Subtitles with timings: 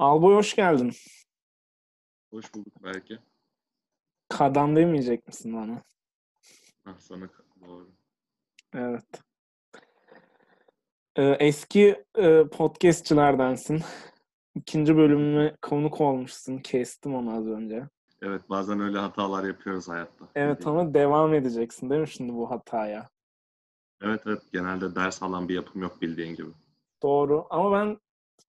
[0.00, 0.92] Alboy hoş geldin.
[2.30, 3.18] Hoş bulduk belki.
[4.28, 5.82] Kadam demeyecek misin bana?
[6.86, 7.28] Ah sana
[7.60, 7.90] doğru.
[8.74, 9.04] Evet.
[11.16, 13.80] Ee, eski e, podcastçılardansın.
[14.54, 16.58] İkinci bölümüme konuk olmuşsun.
[16.58, 17.88] Kestim onu az önce.
[18.22, 20.28] Evet bazen öyle hatalar yapıyoruz hayatta.
[20.34, 23.08] Evet ama devam edeceksin değil mi şimdi bu hataya?
[24.02, 26.50] Evet evet genelde ders alan bir yapım yok bildiğin gibi.
[27.02, 27.98] Doğru ama ben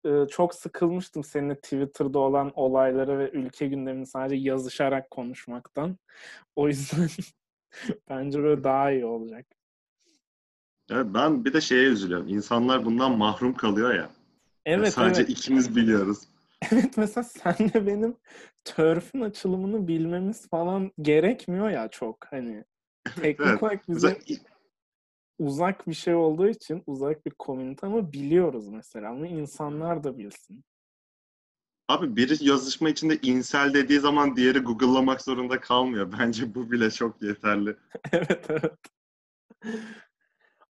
[0.05, 5.99] e, çok sıkılmıştım seninle Twitter'da olan olayları ve ülke gündemini sadece yazışarak konuşmaktan.
[6.57, 7.09] O yüzden
[8.09, 9.47] bence böyle daha iyi olacak.
[10.91, 12.29] Evet ben bir de şeye üzülüyorum.
[12.29, 14.11] İnsanlar bundan mahrum kalıyor ya.
[14.67, 15.31] Evet Sadece evet.
[15.31, 16.19] ikimiz biliyoruz.
[16.73, 18.17] Evet mesela senle benim
[18.65, 22.65] Turf'ün açılımını bilmemiz falan gerekmiyor ya çok hani.
[23.15, 23.63] Teknik Evet.
[23.63, 24.41] olarak bize Mesela
[25.41, 30.65] uzak bir şey olduğu için uzak bir komünite ama biliyoruz mesela ama insanlar da bilsin.
[31.89, 36.13] abi biri yazışma içinde insel dediği zaman diğeri Google'lamak zorunda kalmıyor.
[36.19, 37.77] Bence bu bile çok yeterli.
[38.13, 38.79] Evet evet.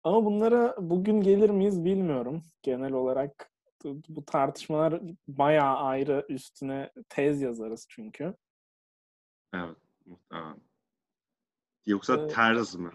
[0.05, 2.45] Ama bunlara bugün gelir miyiz bilmiyorum.
[2.63, 3.51] Genel olarak
[3.85, 8.35] bu- tartışmalar bayağı ayrı üstüne tez yazarız çünkü.
[9.55, 9.77] Evet
[10.07, 10.57] muhtemelen.
[11.87, 12.35] Yoksa Evet.
[12.35, 12.91] terz mi?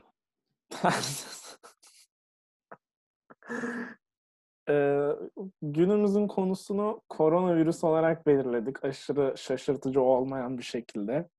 [4.70, 5.10] Ee,
[5.62, 8.84] günümüzün konusunu koronavirüs olarak belirledik.
[8.86, 11.30] Aşırı şaşırtıcı olmayan bir şekilde.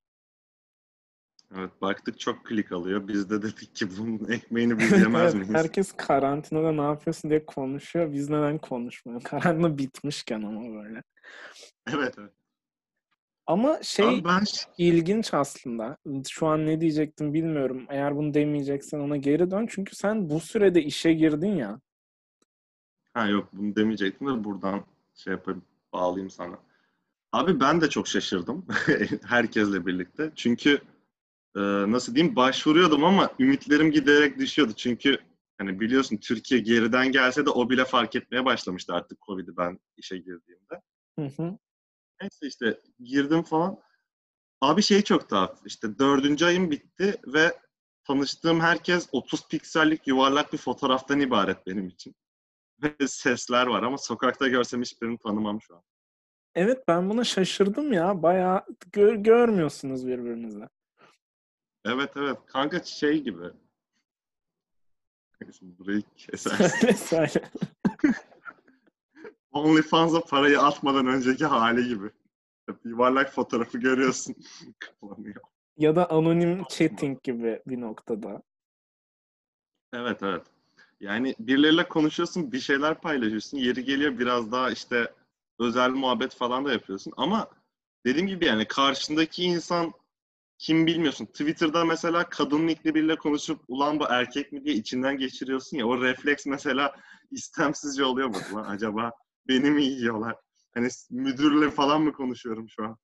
[1.55, 3.07] Evet baktık çok klik alıyor.
[3.07, 5.49] Biz de dedik ki bunun ekmeğini biz yemez miyiz?
[5.53, 8.13] herkes karantinada ne yapıyorsun diye konuşuyor.
[8.13, 9.23] Biz neden konuşmuyoruz?
[9.23, 11.03] Karantina bitmişken ama böyle.
[11.87, 12.33] Evet evet.
[13.49, 14.43] Ama şey Abi ben
[14.77, 15.97] ilginç aslında.
[16.29, 17.85] Şu an ne diyecektim bilmiyorum.
[17.89, 19.67] Eğer bunu demeyeceksen ona geri dön.
[19.69, 21.81] Çünkü sen bu sürede işe girdin ya.
[23.13, 25.61] Ha yok bunu demeyecektim de buradan şey yapayım
[25.93, 26.59] bağlayayım sana.
[27.31, 28.65] Abi ben de çok şaşırdım
[29.25, 30.31] herkesle birlikte.
[30.35, 30.81] Çünkü
[31.55, 31.61] e,
[31.91, 34.73] nasıl diyeyim başvuruyordum ama ümitlerim giderek düşüyordu.
[34.75, 35.17] Çünkü
[35.57, 40.17] hani biliyorsun Türkiye geriden gelse de o bile fark etmeye başlamıştı artık Covid'i ben işe
[40.17, 40.81] girdiğimde.
[41.19, 41.57] Hı hı.
[42.21, 43.79] Neyse işte girdim falan.
[44.61, 45.59] Abi şey çok tuhaf.
[45.65, 47.57] İşte dördüncü ayım bitti ve
[48.03, 52.15] tanıştığım herkes 30 piksellik yuvarlak bir fotoğraftan ibaret benim için.
[52.83, 55.83] Ve sesler var ama sokakta görsem hiçbirini tanımam şu an.
[56.55, 58.23] Evet ben buna şaşırdım ya.
[58.23, 60.67] Bayağı gör- görmüyorsunuz birbirinizi.
[61.85, 62.37] Evet evet.
[62.45, 63.43] Kanka şey gibi.
[65.61, 66.87] Burayı kesersin.
[69.51, 72.11] OnlyFans'a parayı atmadan önceki hali gibi.
[72.85, 74.35] Yuvarlak fotoğrafı görüyorsun.
[74.79, 75.41] Kapanıyor.
[75.77, 78.41] Ya da anonim chatting gibi bir noktada.
[79.93, 80.43] Evet evet.
[80.99, 83.57] Yani birileriyle konuşuyorsun, bir şeyler paylaşıyorsun.
[83.57, 85.13] Yeri geliyor biraz daha işte
[85.59, 87.13] özel muhabbet falan da yapıyorsun.
[87.17, 87.47] Ama
[88.05, 89.93] dediğim gibi yani karşındaki insan
[90.57, 91.25] kim bilmiyorsun.
[91.25, 95.87] Twitter'da mesela kadın nickli biriyle konuşup ulan bu erkek mi diye içinden geçiriyorsun ya.
[95.87, 96.95] O refleks mesela
[97.31, 98.37] istemsizce oluyor mu?
[98.53, 99.11] Lan acaba
[99.47, 100.35] beni mi yiyorlar?
[100.73, 102.97] Hani müdürle falan mı konuşuyorum şu an?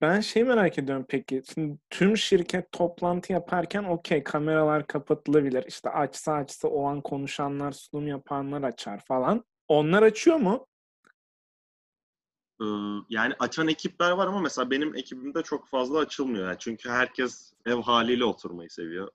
[0.00, 1.42] Ben şey merak ediyorum peki.
[1.54, 5.64] Şimdi tüm şirket toplantı yaparken okey kameralar kapatılabilir.
[5.68, 9.44] İşte açsa açsa o an konuşanlar, sunum yapanlar açar falan.
[9.68, 10.66] Onlar açıyor mu?
[13.08, 16.46] Yani açan ekipler var ama mesela benim ekibimde çok fazla açılmıyor.
[16.46, 19.08] Yani çünkü herkes ev haliyle oturmayı seviyor.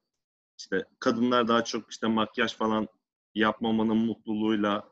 [0.59, 2.87] İşte kadınlar daha çok işte makyaj falan
[3.35, 4.89] yapmamanın mutluluğuyla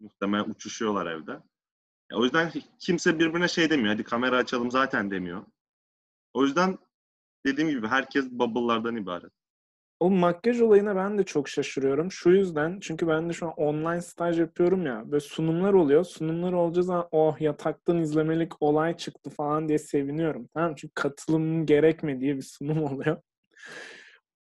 [0.00, 1.40] muhtemelen uçuşuyorlar evde.
[2.12, 3.92] O yüzden kimse birbirine şey demiyor.
[3.92, 5.46] Hadi kamera açalım zaten demiyor.
[6.34, 6.78] O yüzden
[7.46, 9.32] dediğim gibi herkes bubble'lardan ibaret.
[10.00, 12.12] O makyaj olayına ben de çok şaşırıyorum.
[12.12, 15.02] Şu yüzden çünkü ben de şu an online staj yapıyorum ya.
[15.06, 16.04] Böyle sunumlar oluyor.
[16.04, 20.48] Sunumlar olacağı zaman oh yataktan izlemelik olay çıktı falan diye seviniyorum.
[20.54, 20.74] Tamam?
[20.74, 23.22] Çünkü katılımın gerekmediği bir sunum oluyor.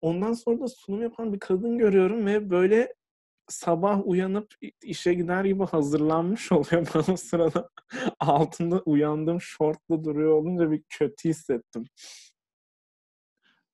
[0.01, 2.95] Ondan sonra da sunum yapan bir kadın görüyorum ve böyle
[3.49, 6.87] sabah uyanıp işe gider gibi hazırlanmış oluyor.
[6.95, 7.71] Ben o sırada
[8.21, 11.85] altında uyandığım şortla duruyor olunca bir kötü hissettim.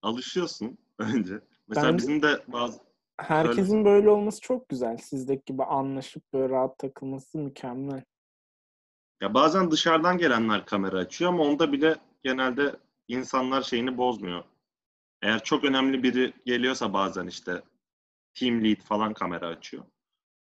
[0.03, 1.41] Alışıyorsun önce.
[1.69, 2.88] Mesela Bence- bizim de bazı
[3.20, 4.97] Herkesin böyle olması çok güzel.
[4.97, 8.03] Sizdeki gibi anlaşıp böyle rahat takılması mükemmel.
[9.21, 12.76] Ya bazen dışarıdan gelenler kamera açıyor ama onda bile genelde
[13.09, 14.44] insanlar şeyini bozmuyor.
[15.23, 17.62] Eğer çok önemli biri geliyorsa bazen işte
[18.34, 19.84] team lead falan kamera açıyor.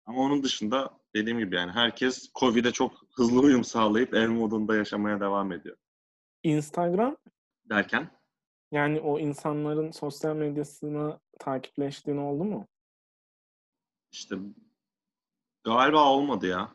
[0.06, 5.20] Ama onun dışında dediğim gibi yani herkes Covid'e çok hızlı uyum sağlayıp ev modunda yaşamaya
[5.20, 5.76] devam ediyor.
[6.42, 7.16] Instagram
[7.69, 8.10] Derken
[8.72, 12.66] yani o insanların sosyal medyasını takipleştiğin oldu mu?
[14.14, 14.36] işte
[15.64, 16.72] galiba olmadı ya.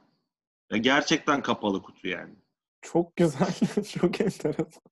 [0.71, 2.35] Ya gerçekten kapalı kutu yani.
[2.81, 3.47] Çok güzel,
[3.99, 4.83] çok enteresan.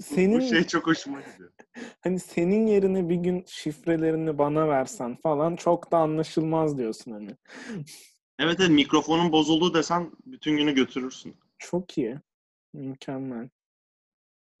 [0.00, 1.52] Senin, bu şey çok hoşuma gidiyor.
[2.00, 7.36] Hani senin yerine bir gün şifrelerini bana versen falan çok da anlaşılmaz diyorsun hani.
[8.38, 11.36] Evet evet mikrofonun bozuldu desen bütün günü götürürsün.
[11.58, 12.16] Çok iyi.
[12.72, 13.48] Mükemmel.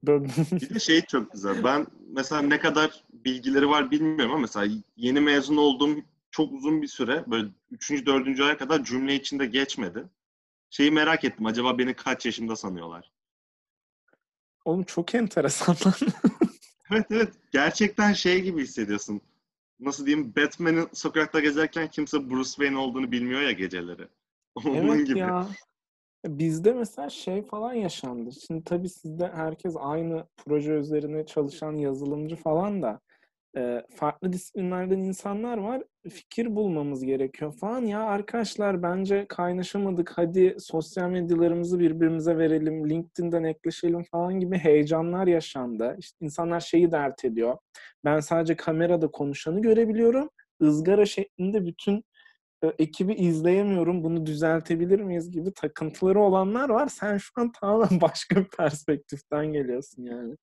[0.02, 1.64] bir de şey çok güzel.
[1.64, 5.96] Ben mesela ne kadar bilgileri var bilmiyorum ama mesela yeni mezun olduğum
[6.30, 8.06] çok uzun bir süre böyle 3.
[8.06, 8.40] 4.
[8.40, 10.04] aya kadar cümle içinde geçmedi.
[10.70, 11.46] Şeyi merak ettim.
[11.46, 13.12] Acaba beni kaç yaşında sanıyorlar?
[14.64, 15.76] Oğlum çok enteresan
[16.90, 17.32] evet evet.
[17.52, 19.20] Gerçekten şey gibi hissediyorsun.
[19.80, 20.32] Nasıl diyeyim?
[20.36, 24.08] Batman'in sokakta gezerken kimse Bruce Wayne olduğunu bilmiyor ya geceleri.
[24.64, 25.18] Onun evet gibi.
[25.18, 25.48] ya.
[26.26, 28.30] Bizde mesela şey falan yaşandı.
[28.46, 33.00] Şimdi tabii sizde herkes aynı proje üzerine çalışan yazılımcı falan da
[33.56, 35.82] e, farklı disiplinlerden insanlar var.
[36.08, 37.82] Fikir bulmamız gerekiyor falan.
[37.82, 40.12] Ya arkadaşlar bence kaynaşamadık.
[40.16, 42.90] Hadi sosyal medyalarımızı birbirimize verelim.
[42.90, 45.96] LinkedIn'den ekleşelim falan gibi heyecanlar yaşandı.
[45.98, 47.58] İşte insanlar şeyi dert ediyor.
[48.04, 50.30] Ben sadece kamerada konuşanı görebiliyorum.
[50.60, 52.04] Izgara şeklinde bütün
[52.64, 54.04] e, ekibi izleyemiyorum.
[54.04, 56.88] Bunu düzeltebilir miyiz gibi takıntıları olanlar var.
[56.88, 60.36] Sen şu an tamamen başka bir perspektiften geliyorsun yani.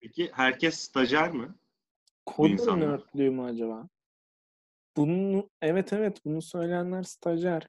[0.00, 1.48] Peki herkes stajyer mi?
[2.36, 3.88] Kod nörtlüğü mü acaba?
[4.96, 7.68] Bunu evet evet bunu söyleyenler stajyer.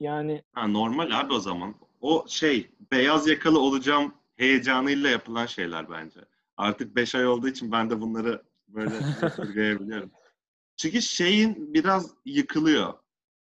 [0.00, 1.74] Yani ha, normal abi o zaman.
[2.00, 6.20] O şey beyaz yakalı olacağım heyecanıyla yapılan şeyler bence.
[6.56, 10.10] Artık 5 ay olduğu için ben de bunları böyle yadırgayabiliyorum.
[10.76, 12.94] Çünkü şeyin biraz yıkılıyor.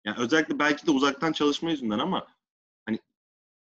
[0.05, 2.27] Yani özellikle belki de uzaktan çalışma yüzünden ama
[2.87, 2.99] hani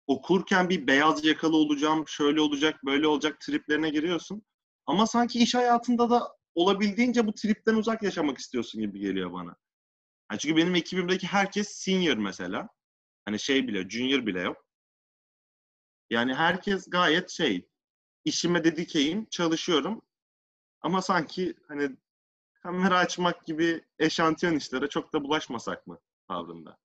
[0.07, 4.43] okurken bir beyaz yakalı olacağım, şöyle olacak, böyle olacak triplerine giriyorsun.
[4.85, 9.55] Ama sanki iş hayatında da olabildiğince bu tripten uzak yaşamak istiyorsun gibi geliyor bana.
[10.31, 12.69] Yani çünkü benim ekibimdeki herkes senior mesela.
[13.25, 14.65] Hani şey bile, junior bile yok.
[16.09, 17.67] Yani herkes gayet şey,
[18.25, 20.01] işime dedikeyim, çalışıyorum.
[20.81, 21.95] Ama sanki hani
[22.53, 26.77] kamera açmak gibi eşantiyon işlere çok da bulaşmasak mı tavrında?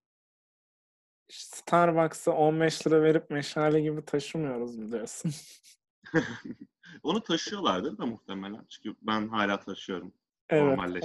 [1.28, 5.32] Starbucks'a 15 lira verip meşale gibi taşımıyoruz mu diyorsun?
[7.02, 8.66] Onu taşıyorlardır da muhtemelen.
[8.68, 10.12] Çünkü ben hala taşıyorum.
[10.48, 10.78] Evet.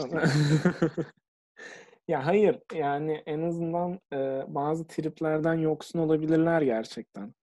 [2.08, 7.34] ya hayır yani en azından e, bazı triplerden yoksun olabilirler gerçekten.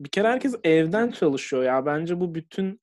[0.00, 1.86] Bir kere herkes evden çalışıyor ya.
[1.86, 2.80] Bence bu bütün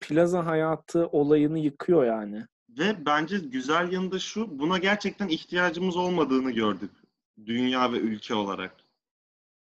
[0.00, 2.46] plaza hayatı olayını yıkıyor yani.
[2.68, 6.90] Ve bence güzel yanı da şu, buna gerçekten ihtiyacımız olmadığını gördük.
[7.46, 8.76] Dünya ve ülke olarak.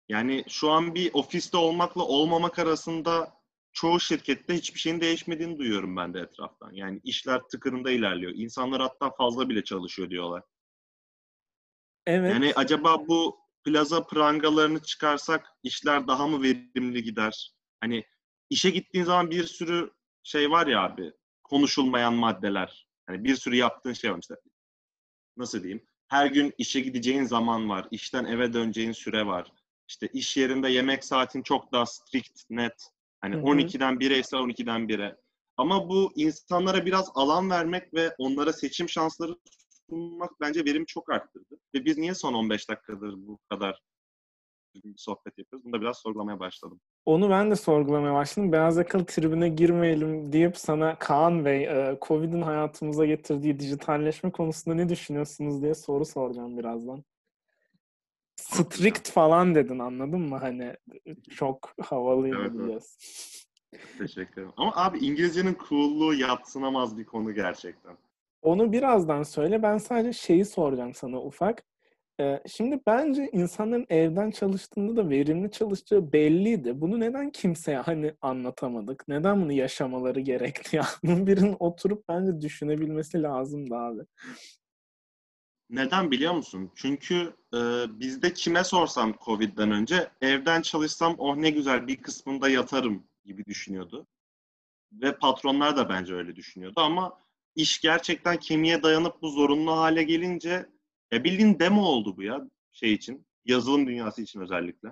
[0.09, 3.36] Yani şu an bir ofiste olmakla olmamak arasında
[3.77, 6.73] çoğu şirkette hiçbir şeyin değişmediğini duyuyorum ben de etraftan.
[6.73, 8.33] Yani işler tıkırında ilerliyor.
[8.35, 10.43] İnsanlar hatta fazla bile çalışıyor diyorlar.
[12.07, 12.33] Evet.
[12.33, 17.53] Yani acaba bu plaza prangalarını çıkarsak işler daha mı verimli gider?
[17.81, 18.05] Hani
[18.51, 19.91] işe gittiğin zaman bir sürü
[20.23, 21.13] şey var ya abi,
[21.45, 22.89] konuşulmayan maddeler.
[23.07, 24.35] Hani bir sürü yaptığın şey var işte.
[25.37, 25.87] Nasıl diyeyim?
[26.09, 27.89] Her gün işe gideceğin zaman var.
[27.91, 29.53] İşten eve döneceğin süre var.
[29.89, 32.96] İşte iş yerinde yemek saatin çok daha strict, net.
[33.27, 33.45] Hani Hı-hı.
[33.45, 35.17] 12'den 1'e ise 12'den 1'e.
[35.57, 39.37] Ama bu insanlara biraz alan vermek ve onlara seçim şansları
[39.91, 41.55] sunmak bence verimi çok arttırdı.
[41.75, 43.81] Ve biz niye son 15 dakikadır bu kadar
[44.97, 45.65] sohbet yapıyoruz?
[45.65, 46.81] Bunu da biraz sorgulamaya başladım.
[47.05, 48.53] Onu ben de sorgulamaya başladım.
[48.53, 54.89] Beyaz yakalı tribüne girmeyelim deyip sana Kaan Bey, e, Covid'in hayatımıza getirdiği dijitalleşme konusunda ne
[54.89, 57.05] düşünüyorsunuz diye soru soracağım birazdan
[58.51, 60.37] strict falan dedin anladın mı?
[60.37, 60.77] Hani
[61.31, 62.99] çok havalıyım evet, diyeceğiz.
[63.99, 64.53] Teşekkür ederim.
[64.57, 67.97] Ama abi İngilizcenin coolluğu yatsınamaz bir konu gerçekten.
[68.43, 69.63] Onu birazdan söyle.
[69.63, 71.63] Ben sadece şeyi soracağım sana ufak.
[72.21, 76.81] Ee, şimdi bence insanların evden çalıştığında da verimli çalıştığı belliydi.
[76.81, 79.09] Bunu neden kimseye hani anlatamadık?
[79.09, 80.87] Neden bunu yaşamaları gerekti ya?
[81.05, 84.03] Bunun birinin oturup bence düşünebilmesi lazımdı abi.
[85.71, 86.71] Neden biliyor musun?
[86.75, 87.59] Çünkü e,
[88.01, 94.07] bizde kime sorsam Covid'den önce evden çalışsam oh ne güzel bir kısmında yatarım gibi düşünüyordu.
[94.93, 97.21] Ve patronlar da bence öyle düşünüyordu ama
[97.55, 100.67] iş gerçekten kemiğe dayanıp bu zorunlu hale gelince
[101.13, 102.41] ya bildiğin demo oldu bu ya
[102.73, 103.27] şey için.
[103.45, 104.89] Yazılım dünyası için özellikle.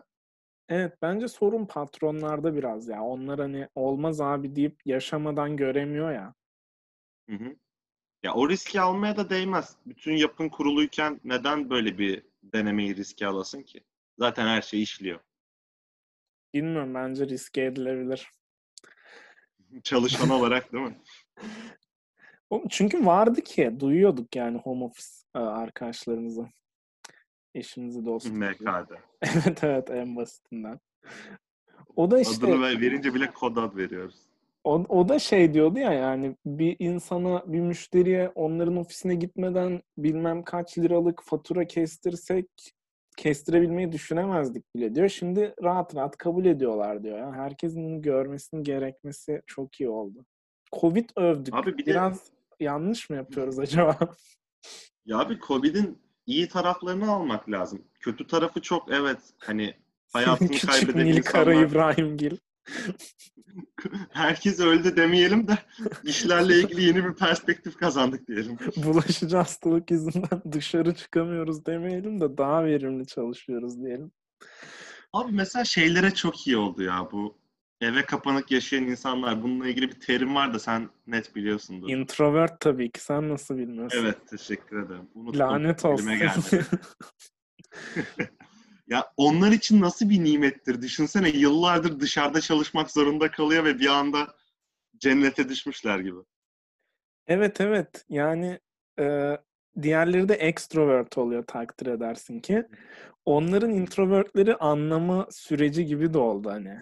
[0.69, 3.02] Evet bence sorun patronlarda biraz ya.
[3.02, 6.35] Onlar hani olmaz abi deyip yaşamadan göremiyor ya.
[7.28, 7.57] Hı hı.
[8.25, 9.76] Ya o riski almaya da değmez.
[9.87, 13.81] Bütün yapın kuruluyken neden böyle bir denemeyi riske alasın ki?
[14.19, 15.21] Zaten her şey işliyor.
[16.54, 18.31] Bilmiyorum bence riske edilebilir.
[19.83, 20.99] Çalışan olarak değil mi?
[22.71, 26.49] Çünkü vardı ki duyuyorduk yani home office e, arkadaşlarımızı.
[27.54, 28.64] Eşinizi dostumuzu.
[28.64, 28.90] MKD.
[29.23, 30.81] Evet evet en basitinden.
[31.97, 34.34] O da işte Adını ver- verince bile kod ad veriyoruz.
[34.64, 40.42] O, o da şey diyordu ya yani bir insana bir müşteriye onların ofisine gitmeden bilmem
[40.42, 42.47] kaç liralık fatura kestirsek
[43.16, 45.09] kestirebilmeyi düşünemezdik bile diyor.
[45.09, 47.18] Şimdi rahat rahat kabul ediyorlar diyor.
[47.18, 47.33] ya.
[47.33, 50.25] herkesin bunu görmesinin gerekmesi çok iyi oldu.
[50.80, 51.54] Covid övdük.
[51.54, 52.23] Abi bir de- Biraz
[52.61, 53.99] yanlış mı yapıyoruz acaba?
[55.06, 57.83] Ya abi Covid'in iyi taraflarını almak lazım.
[58.00, 59.75] Kötü tarafı çok evet hani
[60.12, 61.71] hayatını kaybeden Nil Kara insanlar.
[61.71, 62.37] İbrahimgil.
[64.11, 65.59] Herkes öldü demeyelim de
[66.02, 68.59] işlerle ilgili yeni bir perspektif kazandık diyelim.
[68.76, 74.12] Bulaşıcı hastalık yüzünden dışarı çıkamıyoruz demeyelim de daha verimli çalışıyoruz diyelim.
[75.12, 77.38] Abi mesela şeylere çok iyi oldu ya bu
[77.80, 79.42] eve kapanık yaşayan insanlar.
[79.42, 81.88] Bununla ilgili bir terim var da sen net biliyorsundur.
[81.88, 83.00] Introvert tabii ki.
[83.00, 83.99] Sen nasıl bilmiyorsun?
[83.99, 85.09] Evet teşekkür ederim.
[85.14, 85.40] Unuttum.
[85.40, 86.11] Lanet olsun.
[88.87, 90.83] Ya onlar için nasıl bir nimettir?
[90.83, 94.35] Düşünsene yıllardır dışarıda çalışmak zorunda kalıyor ve bir anda
[94.99, 96.19] cennete düşmüşler gibi.
[97.26, 98.05] evet evet.
[98.09, 98.59] Yani
[98.99, 99.37] e,
[99.83, 102.64] diğerleri de extrovert oluyor takdir edersin ki.
[103.25, 106.79] Onların introvertleri anlama süreci gibi de oldu hani.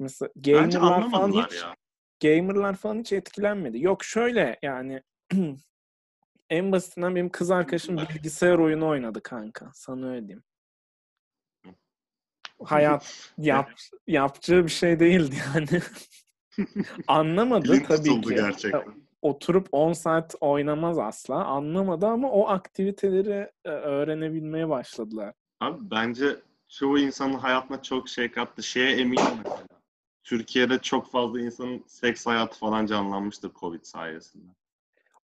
[0.00, 1.76] Mesela gamerlar falan hiç ya.
[2.22, 3.82] gamerlar falan hiç etkilenmedi.
[3.82, 5.02] Yok şöyle yani
[6.50, 9.70] en basitinden benim kız arkadaşım bilgisayar oyunu oynadı kanka.
[9.74, 10.44] Sana öyle diyeyim.
[12.64, 13.70] Hayat yap,
[14.06, 15.82] yapacağı bir şey değildi yani.
[17.08, 18.34] Anlamadı Dilin tabii ki.
[18.34, 19.06] gerçekten.
[19.22, 21.44] Oturup 10 saat oynamaz asla.
[21.44, 25.34] Anlamadı ama o aktiviteleri e, öğrenebilmeye başladılar.
[25.60, 26.36] Abi bence
[26.68, 28.62] çoğu insanın hayatına çok şey kattı.
[28.62, 29.66] Şeye eminim mesela.
[30.24, 34.50] Türkiye'de çok fazla insanın seks hayatı falan canlanmıştır Covid sayesinde.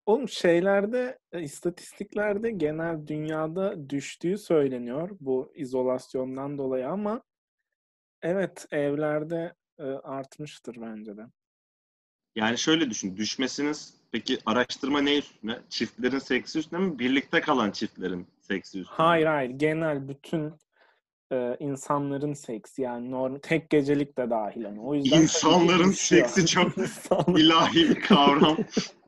[0.09, 7.21] Oğlum şeylerde, e, istatistiklerde genel dünyada düştüğü söyleniyor bu izolasyondan dolayı ama
[8.21, 11.21] evet evlerde e, artmıştır bence de.
[12.35, 13.17] Yani şöyle düşün.
[13.17, 15.59] Düşmesiniz peki araştırma ne üstüne?
[15.69, 16.99] Çiftlerin seksi üstüne mi?
[16.99, 18.95] Birlikte kalan çiftlerin seksi üstüne?
[18.95, 20.53] Hayır hayır genel bütün
[21.31, 24.79] e, insanların seksi yani norm tek gecelik de dahil hani.
[24.81, 26.77] O yüzden İnsanların seksi çok
[27.39, 28.57] ilahi bir kavram.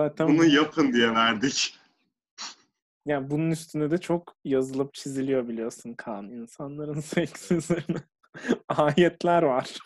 [0.00, 1.78] Zaten Bunu bu- yapın diye verdik.
[3.06, 6.24] yani bunun üstüne de çok yazılıp çiziliyor biliyorsun Kaan.
[6.30, 7.98] İnsanların seksi üzerine
[8.68, 9.78] ayetler var.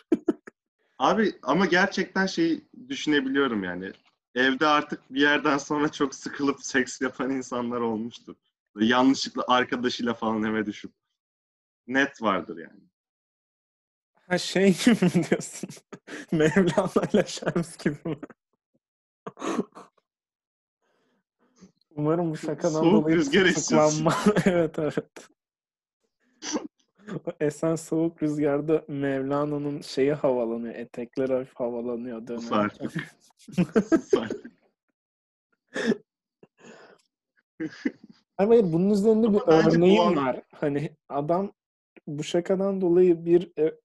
[0.99, 3.91] Abi ama gerçekten şey düşünebiliyorum yani.
[4.35, 8.35] Evde artık bir yerden sonra çok sıkılıp seks yapan insanlar olmuştur.
[8.79, 10.91] Yanlışlıkla arkadaşıyla falan eve düşüp.
[11.87, 12.81] Net vardır yani.
[14.27, 15.69] Ha şey gibi mi diyorsun?
[16.31, 18.17] Mevlana ile Şems gibi mi?
[21.95, 24.13] Umarım bu şakadan Soğuk dolayı rüzgar tutuklanma.
[24.45, 25.29] evet evet.
[27.39, 30.75] Esen soğuk rüzgarda Mevlana'nın şeyi havalanıyor.
[30.75, 32.89] Etekleri hafif havalanıyor dönerken.
[38.37, 40.41] Hayır, hayır, bunun üzerinde bir Ama bu örneğim var.
[40.51, 41.51] Hani adam
[42.07, 43.75] bu şakadan dolayı bir e,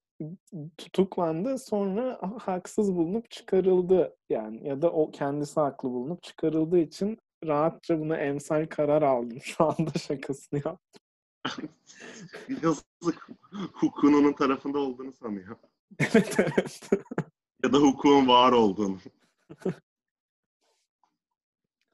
[0.77, 7.99] tutuklandı sonra haksız bulunup çıkarıldı yani ya da o kendisi haklı bulunup çıkarıldığı için rahatça
[7.99, 9.41] buna emsal karar aldım.
[9.43, 10.81] Şu anda şakasını yap.
[12.63, 13.29] Yazık.
[13.73, 15.55] Hukukun onun tarafında olduğunu sanıyor.
[15.99, 16.89] Evet evet.
[17.63, 18.99] Ya da hukukun var olduğunu.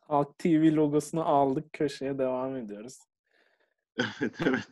[0.01, 2.99] Halk TV logosunu aldık köşeye devam ediyoruz.
[3.97, 4.67] Evet evet.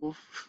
[0.00, 0.48] Uf.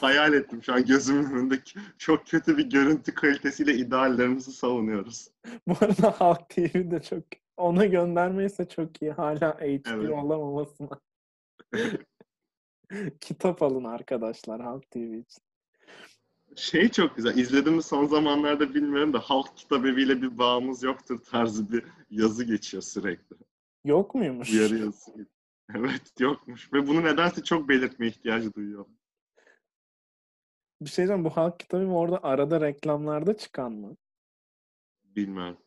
[0.00, 1.62] Hayal ettim şu an gözümün önünde
[1.98, 5.28] çok kötü bir görüntü kalitesiyle ideallerimizi savunuyoruz.
[5.66, 7.24] Bu arada Halk TV de çok
[7.60, 9.10] ona göndermeyse çok iyi.
[9.12, 10.10] Hala HD Evet.
[10.10, 11.00] olamamasına.
[13.20, 15.42] Kitap alın arkadaşlar Halk TV için.
[16.56, 17.36] Şey çok güzel.
[17.36, 22.82] İzledim mi son zamanlarda bilmiyorum da halk kitabeviyle bir bağımız yoktur tarzı bir yazı geçiyor
[22.82, 23.36] sürekli.
[23.84, 24.52] Yok muymuş?
[24.52, 25.26] Uyarı yazısı.
[25.74, 26.72] Evet yokmuş.
[26.72, 28.92] Ve bunu nedense çok belirtme ihtiyacı duyuyorum.
[30.80, 33.96] Bir şey diyeceğim bu halk kitabı mı orada arada reklamlarda çıkan mı?
[35.04, 35.58] Bilmiyorum.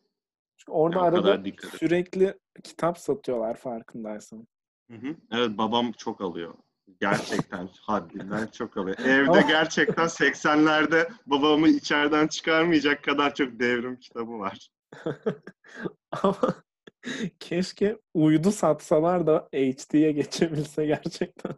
[0.66, 4.46] Çünkü orada Ya o arada sürekli kitap satıyorlar farkındaysan.
[4.90, 5.16] Hı hı.
[5.32, 6.54] Evet babam çok alıyor.
[7.00, 8.98] Gerçekten haddinden çok alıyor.
[8.98, 14.70] Evde gerçekten 80'lerde babamı içeriden çıkarmayacak kadar çok devrim kitabı var.
[16.22, 16.54] Ama
[17.40, 21.52] keşke uydu satsalar da HD'ye geçebilse gerçekten.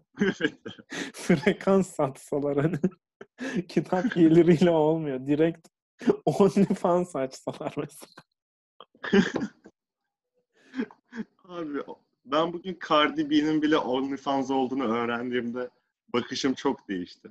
[1.12, 2.78] Frekans satsalar hani.
[3.68, 5.26] Kitap geliriyle olmuyor.
[5.26, 5.68] Direkt
[6.24, 8.25] OnlyFans açsalar mesela.
[11.44, 11.68] Abi
[12.24, 15.70] ben bugün Cardi B'nin bile OnlyFans olduğunu öğrendiğimde
[16.12, 17.28] bakışım çok değişti.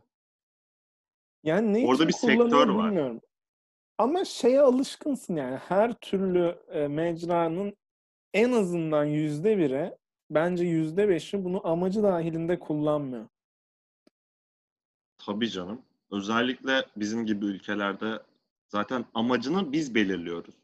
[1.43, 2.87] Yani ne Orada bir sektör var.
[2.87, 3.21] bilmiyorum.
[3.97, 7.77] Ama şeye alışkınsın yani her türlü e, mecranın
[8.33, 9.97] en azından yüzde biri
[10.29, 13.25] bence yüzde beşi bunu amacı dahilinde kullanmıyor.
[15.17, 15.81] Tabii canım.
[16.11, 18.19] Özellikle bizim gibi ülkelerde
[18.67, 20.55] zaten amacını biz belirliyoruz.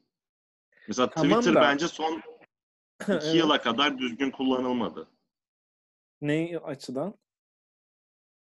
[0.87, 2.13] Mesela Tamam Twitter da- bence son
[3.01, 3.35] iki Evet.
[3.35, 5.07] yıla kadar düzgün kullanılmadı.
[6.21, 7.13] Ne açıdan?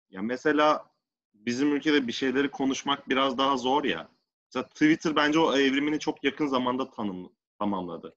[0.10, 0.86] Ya mesela
[1.34, 4.10] bizim ülkede bir şeyleri konuşmak biraz daha zor ya.
[4.48, 8.15] Mesela Twitter bence o evrimini çok yakın zamanda tanım, tamamladı.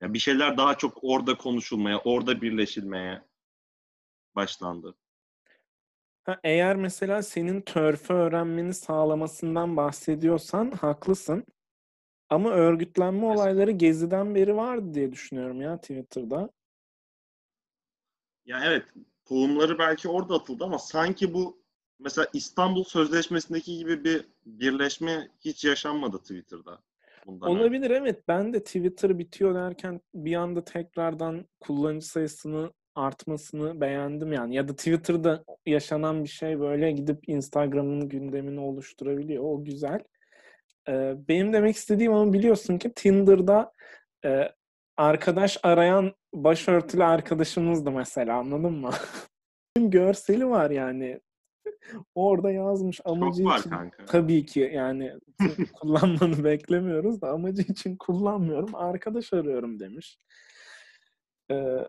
[0.00, 3.22] Ya bir şeyler daha çok orada konuşulmaya, orada birleşilmeye
[4.34, 4.94] başlandı.
[6.24, 11.44] Ha, eğer mesela senin törfü öğrenmeni sağlamasından bahsediyorsan haklısın.
[12.32, 16.50] Ama örgütlenme olayları Gezi'den beri vardı diye düşünüyorum ya Twitter'da.
[18.46, 18.84] Ya evet,
[19.24, 21.62] tohumları belki orada atıldı ama sanki bu
[21.98, 26.78] mesela İstanbul Sözleşmesi'ndeki gibi bir birleşme hiç yaşanmadı Twitter'da.
[27.26, 27.60] Bundan önce.
[27.60, 28.28] Olabilir evet.
[28.28, 34.54] Ben de Twitter bitiyor derken bir anda tekrardan kullanıcı sayısını artmasını beğendim yani.
[34.54, 39.44] Ya da Twitter'da yaşanan bir şey böyle gidip Instagram'ın gündemini oluşturabiliyor.
[39.44, 40.00] O güzel.
[41.28, 43.72] Benim demek istediğim ama biliyorsun ki Tinder'da
[44.24, 44.52] e,
[44.96, 48.90] arkadaş arayan başörtülü arkadaşımızdı mesela anladın mı?
[49.78, 51.20] Görseli var yani.
[52.14, 53.70] Orada yazmış amacı için.
[53.70, 54.04] kanka.
[54.04, 55.12] Tabii ki yani
[55.72, 58.74] kullanmanı beklemiyoruz da amacı için kullanmıyorum.
[58.74, 60.18] Arkadaş arıyorum demiş.
[61.50, 61.88] Ee,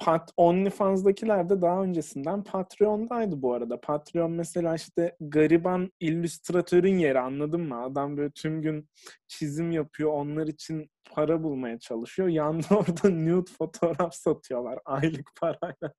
[0.00, 3.80] Pat OnlyFans'dakiler de daha öncesinden Patreon'daydı bu arada.
[3.80, 7.82] Patreon mesela işte gariban illüstratörün yeri anladın mı?
[7.82, 8.88] Adam böyle tüm gün
[9.28, 10.12] çizim yapıyor.
[10.12, 12.28] Onlar için para bulmaya çalışıyor.
[12.40, 15.92] Yanda orada nude fotoğraf satıyorlar aylık parayla.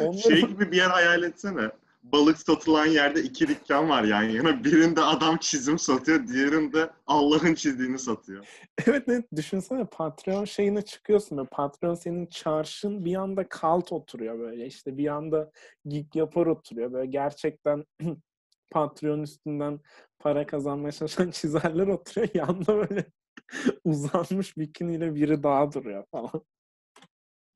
[0.00, 1.70] Onları Şey gibi bir yer hayal etsene.
[2.02, 4.64] Balık satılan yerde iki dükkan var yan yana.
[4.64, 8.46] Birinde adam çizim satıyor, diğerinde Allah'ın çizdiğini satıyor.
[8.86, 14.66] Evet evet düşünsene Patreon şeyine çıkıyorsun ve Patreon senin çarşın bir anda kalt oturuyor böyle
[14.66, 15.50] işte bir anda
[15.84, 17.84] gig yapar oturuyor böyle gerçekten
[18.70, 19.80] Patreon üstünden
[20.18, 23.04] para kazanmaya çalışan çizerler oturuyor yanında böyle
[23.84, 26.44] uzanmış bikiniyle biri daha duruyor falan.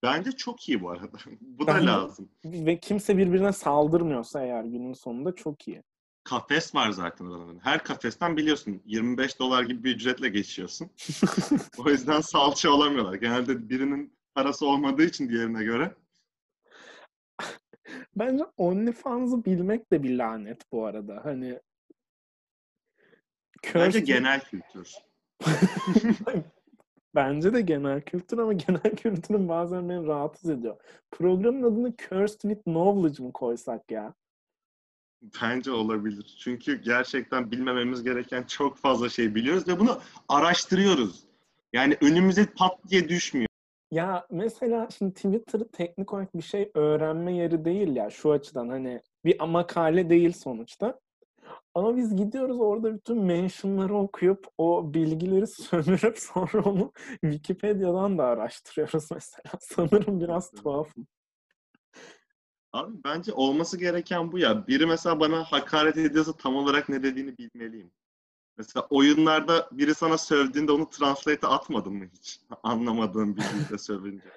[0.04, 1.18] Bence çok iyi bu arada.
[1.40, 2.28] Bu da lazım.
[2.44, 5.82] Ve kimse birbirine saldırmıyorsa eğer günün sonunda çok iyi.
[6.24, 7.58] Kafes var zaten oranın.
[7.58, 10.90] Her kafesten biliyorsun 25 dolar gibi bir ücretle geçiyorsun.
[11.78, 13.14] o yüzden salça olamıyorlar.
[13.14, 15.94] Genelde birinin parası olmadığı için diğerine göre.
[18.16, 21.20] Bence OnlyFans'ı bilmek de bir lanet bu arada.
[21.24, 21.60] Hani
[23.74, 24.94] Bence genel kültür.
[27.14, 30.76] Bence de genel kültür ama genel kültürün bazen beni rahatsız ediyor.
[31.10, 34.14] Programın adını Cursed with Knowledge mı koysak ya?
[35.42, 36.36] Bence olabilir.
[36.38, 41.24] Çünkü gerçekten bilmememiz gereken çok fazla şey biliyoruz ve bunu araştırıyoruz.
[41.72, 43.48] Yani önümüze pat diye düşmüyor.
[43.90, 49.02] Ya mesela şimdi Twitter teknik olarak bir şey öğrenme yeri değil ya şu açıdan hani
[49.24, 51.00] bir makale değil sonuçta.
[51.74, 59.10] Ama biz gidiyoruz orada bütün mentionları okuyup o bilgileri sömürüp sonra onu Wikipedia'dan da araştırıyoruz
[59.10, 59.42] mesela.
[59.60, 60.62] Sanırım biraz Evet.
[60.62, 61.06] tuhafım.
[62.72, 64.66] Abi bence olması gereken bu ya.
[64.66, 67.90] Biri mesela bana hakaret ediyorsa tam olarak ne dediğini bilmeliyim.
[68.56, 72.40] Mesela oyunlarda biri sana sövdüğünde onu translate'e atmadın mı hiç?
[72.62, 74.28] Anlamadığın bir dilde sövünce.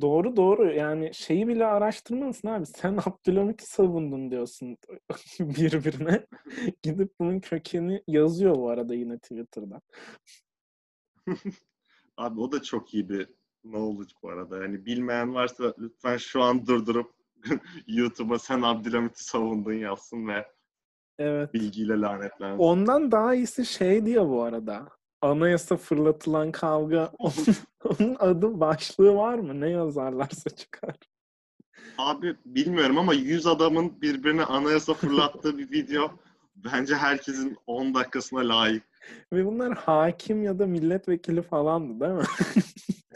[0.00, 2.66] Doğru doğru yani şeyi bile araştırmalısın abi.
[2.66, 4.76] Sen Abdülhamit'i savundun diyorsun
[5.40, 6.26] birbirine.
[6.82, 9.80] Gidip bunun kökeni yazıyor bu arada yine Twitter'da.
[12.16, 13.28] Abi o da çok iyi bir
[13.62, 14.62] knowledge bu arada.
[14.62, 17.12] Yani bilmeyen varsa lütfen şu an durdurup
[17.86, 20.46] YouTube'a sen Abdülhamit'i savundun yazsın ve
[21.18, 21.54] Evet.
[21.54, 22.58] bilgiyle lanetlensin.
[22.58, 24.88] Ondan daha iyisi şey diyor bu arada.
[25.22, 27.12] Anayasa fırlatılan kavga.
[27.18, 29.60] Onun, onun adı başlığı var mı?
[29.60, 30.96] Ne yazarlarsa çıkar.
[31.98, 36.10] Abi bilmiyorum ama 100 adamın birbirine anayasa fırlattığı bir video
[36.56, 38.82] bence herkesin 10 dakikasına layık.
[39.32, 42.24] Ve bunlar hakim ya da milletvekili falandı değil mi?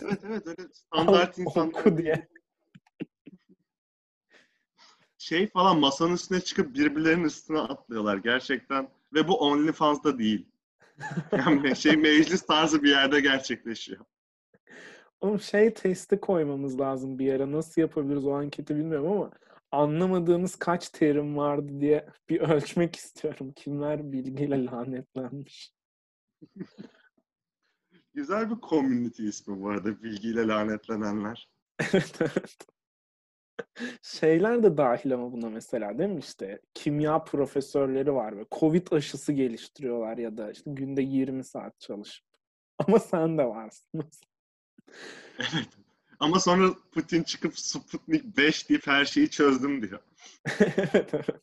[0.02, 0.76] Evet evet evet.
[0.76, 2.28] Standart insanlar diye.
[5.18, 8.88] şey falan masanın üstüne çıkıp birbirlerinin üstüne atlıyorlar gerçekten.
[9.14, 10.49] Ve bu OnlyFans'da değil.
[11.32, 14.04] Yani şey meclis tarzı bir yerde gerçekleşiyor.
[15.20, 17.52] Oğlum şey testi koymamız lazım bir yere.
[17.52, 19.30] Nasıl yapabiliriz o anketi bilmiyorum ama
[19.70, 23.52] anlamadığınız kaç terim vardı diye bir ölçmek istiyorum.
[23.56, 25.72] Kimler bilgiyle lanetlenmiş.
[28.14, 31.50] Güzel bir community ismi bu arada bilgiyle lanetlenenler.
[31.92, 32.56] Evet, evet.
[34.02, 39.32] Şeyler de dahil ama buna mesela değil mi işte kimya profesörleri var ve Covid aşısı
[39.32, 42.26] geliştiriyorlar ya da işte günde 20 saat çalışıp.
[42.78, 44.02] Ama sen de varsın.
[45.38, 45.68] Evet.
[46.20, 50.00] Ama sonra Putin çıkıp Sputnik 5 deyip her şeyi çözdüm diyor.
[50.60, 51.42] evet evet.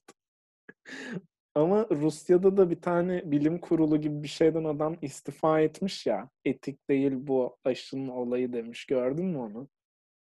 [1.56, 6.30] Ama Rusya'da da bir tane bilim kurulu gibi bir şeyden adam istifa etmiş ya.
[6.46, 8.86] Etik değil bu aşının olayı demiş.
[8.86, 9.68] Gördün mü onu?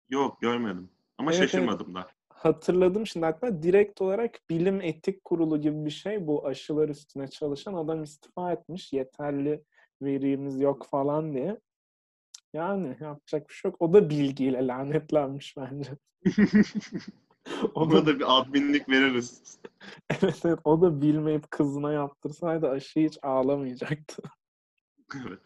[0.09, 0.89] Yok görmedim.
[1.17, 2.07] Ama Evet, şaşırmadım da.
[2.29, 7.73] Hatırladım şimdi aklıma direkt olarak bilim etik kurulu gibi bir şey bu aşılar üstüne çalışan
[7.73, 8.93] adam istifa etmiş.
[8.93, 9.63] Yeterli
[10.01, 11.59] verimiz yok falan diye.
[12.53, 13.81] Yani yapacak bir şey yok.
[13.81, 15.91] O da bilgiyle lanetlenmiş bence.
[17.75, 19.57] Ona da bir adminlik veririz.
[20.09, 24.23] evet, evet, o da bilmeyip kızına yaptırsaydı aşı hiç ağlamayacaktı.
[25.27, 25.39] Evet.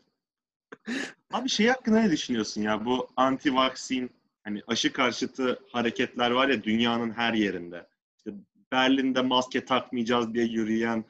[1.33, 2.85] Abi şey hakkında ne düşünüyorsun ya?
[2.85, 4.09] Bu anti-vaksin
[4.47, 7.87] hani aşı karşıtı hareketler var ya dünyanın her yerinde.
[8.17, 8.31] İşte
[8.71, 11.05] Berlin'de maske takmayacağız diye yürüyen,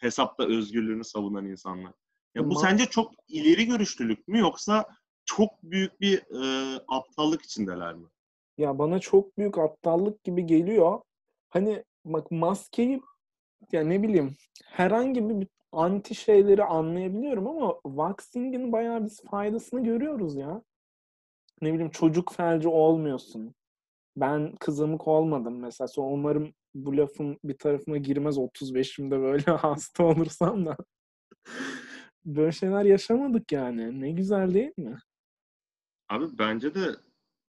[0.00, 1.92] hesapta özgürlüğünü savunan insanlar.
[2.34, 4.86] Ya bu Ma- sence çok ileri görüşlülük mü yoksa
[5.24, 8.06] çok büyük bir e, aptallık içindeler mi?
[8.58, 11.00] Ya bana çok büyük aptallık gibi geliyor.
[11.48, 13.00] Hani bak maskeyi
[13.72, 20.62] ya ne bileyim herhangi bir anti şeyleri anlayabiliyorum ama vaksingin bayağı biz faydasını görüyoruz ya.
[21.62, 23.54] Ne bileyim çocuk felci olmuyorsun.
[24.16, 25.88] Ben kızamık olmadım mesela.
[25.88, 30.76] Sonra umarım bu lafın bir tarafına girmez 35'imde böyle hasta olursam da.
[32.24, 34.00] Böyle şeyler yaşamadık yani.
[34.00, 34.98] Ne güzel değil mi?
[36.08, 36.90] Abi bence de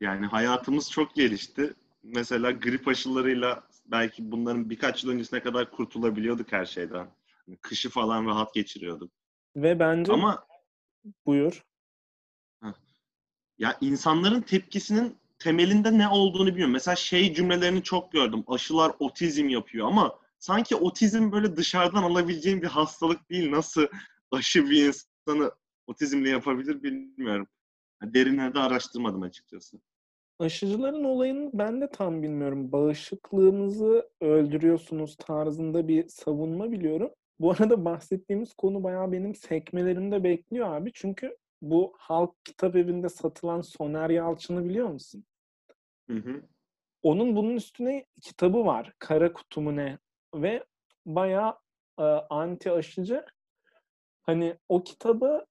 [0.02, 1.74] yani hayatımız çok gelişti.
[2.04, 7.08] Mesela grip aşılarıyla belki bunların birkaç yıl öncesine kadar kurtulabiliyorduk her şeyden.
[7.46, 9.12] Hani Kışı falan rahat geçiriyorduk.
[9.56, 10.46] Ve bence Ama
[11.26, 11.64] buyur.
[13.60, 16.74] Ya insanların tepkisinin temelinde ne olduğunu bilmiyorum.
[16.74, 18.44] Mesela şey cümlelerini çok gördüm.
[18.48, 23.52] Aşılar otizm yapıyor ama sanki otizm böyle dışarıdan alabileceğin bir hastalık değil.
[23.52, 23.88] Nasıl
[24.32, 25.52] aşı bir insanı
[25.88, 27.48] otizmle yapabilir bilmiyorum.
[28.02, 29.78] Yani Derinlerde araştırmadım açıkçası.
[30.40, 32.72] Aşıcıların olayını ben de tam bilmiyorum.
[32.72, 37.10] Bağışıklığımızı öldürüyorsunuz tarzında bir savunma biliyorum.
[37.40, 40.92] Bu arada bahsettiğimiz konu bayağı benim sekmelerimde bekliyor abi.
[40.94, 45.26] Çünkü bu halk kitap evinde satılan Soner Yalçın'ı biliyor musun?
[46.10, 46.42] Hı hı.
[47.04, 48.94] Onun bunun üstüne kitabı var.
[49.00, 49.98] Kara Kutu mu ne?
[50.36, 50.64] Ve
[51.06, 51.58] bayağı
[52.00, 53.26] e, anti aşıcı.
[54.22, 55.46] Hani o kitabı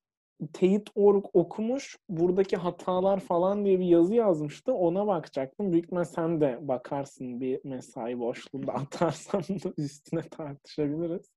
[0.52, 1.98] Teyit Org okumuş.
[2.08, 4.72] Buradaki hatalar falan diye bir yazı yazmıştı.
[4.72, 5.72] Ona bakacaktım.
[5.72, 11.30] Büyük ihtimal sen de bakarsın bir mesai boşluğunda atarsan da üstüne tartışabiliriz.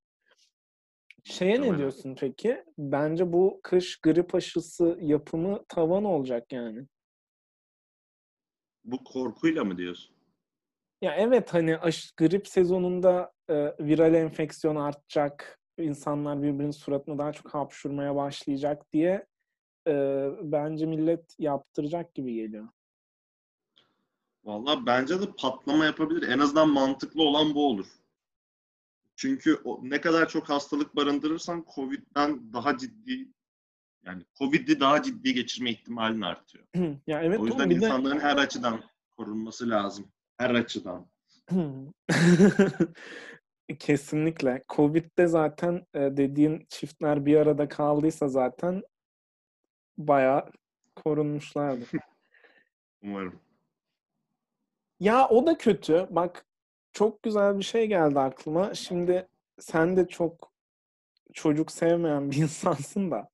[1.24, 2.64] Şeye ne diyorsun peki?
[2.78, 6.88] Bence bu kış grip aşısı yapımı tavan olacak yani.
[8.84, 10.16] Bu korkuyla mı diyorsun?
[11.02, 17.54] Ya evet hani aşı, grip sezonunda e, viral enfeksiyon artacak, insanlar birbirinin suratına daha çok
[17.54, 19.26] hapşurmaya başlayacak diye
[19.88, 19.94] e,
[20.42, 22.68] bence millet yaptıracak gibi geliyor.
[24.44, 26.28] Vallahi bence de patlama yapabilir.
[26.30, 27.88] En azından mantıklı olan bu olur.
[29.22, 33.28] Çünkü o, ne kadar çok hastalık barındırırsan Covid'den daha ciddi
[34.06, 36.66] yani Covid'i daha ciddi geçirme ihtimalin artıyor.
[37.08, 38.84] ya evet o yüzden oğlum, bir de insanların her açıdan
[39.18, 40.12] korunması lazım.
[40.38, 41.08] Her açıdan.
[43.80, 44.64] Kesinlikle.
[44.70, 48.84] Covid'de zaten e, dediğin çiftler bir arada kaldıysa zaten
[49.98, 50.52] bayağı
[50.96, 51.86] korunmuşlardı.
[53.04, 53.40] Umarım.
[55.00, 56.08] Ya o da kötü.
[56.10, 56.46] Bak
[56.94, 58.74] çok güzel bir şey geldi aklıma.
[58.74, 59.28] Şimdi
[59.60, 60.52] sen de çok
[61.34, 63.30] çocuk sevmeyen bir insansın da.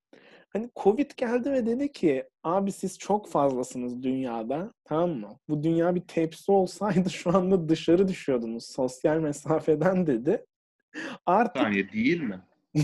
[0.54, 4.74] Hani Covid geldi ve dedi ki abi siz çok fazlasınız dünyada.
[4.84, 5.40] Tamam mı?
[5.50, 10.46] Bu dünya bir tepsi olsaydı şu anda dışarı düşüyordunuz sosyal mesafeden dedi.
[11.26, 12.42] Artık saniye değil mi?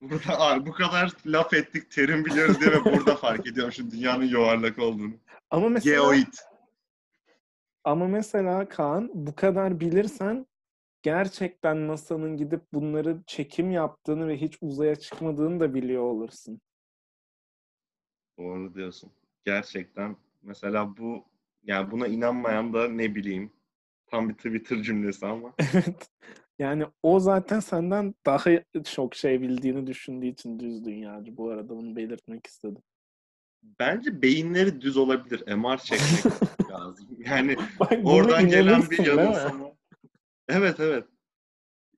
[0.00, 4.24] Burada, Aa, bu kadar laf ettik, terim biliyoruz diye ve burada fark ediyorum şu dünyanın
[4.24, 5.12] yuvarlak olduğunu.
[5.50, 6.26] ama mesela Geoid.
[7.84, 10.46] Ama mesela Kaan bu kadar bilirsen
[11.02, 16.60] gerçekten NASA'nın gidip bunları çekim yaptığını ve hiç uzaya çıkmadığını da biliyor olursun.
[18.38, 19.10] Doğru diyorsun.
[19.44, 21.24] Gerçekten mesela bu
[21.62, 23.52] yani buna inanmayan da ne bileyim
[24.06, 26.10] tam bir Twitter cümlesi ama Evet.
[26.58, 28.38] Yani o zaten senden daha
[28.84, 31.36] çok şey bildiğini düşündüğü için düz dünyacı.
[31.36, 32.82] Bu arada bunu belirtmek istedim.
[33.62, 35.56] Bence beyinleri düz olabilir.
[35.56, 37.06] MR çekmek lazım.
[37.18, 39.72] Yani Bak oradan gelen bir yanılsama.
[40.48, 41.04] Evet evet.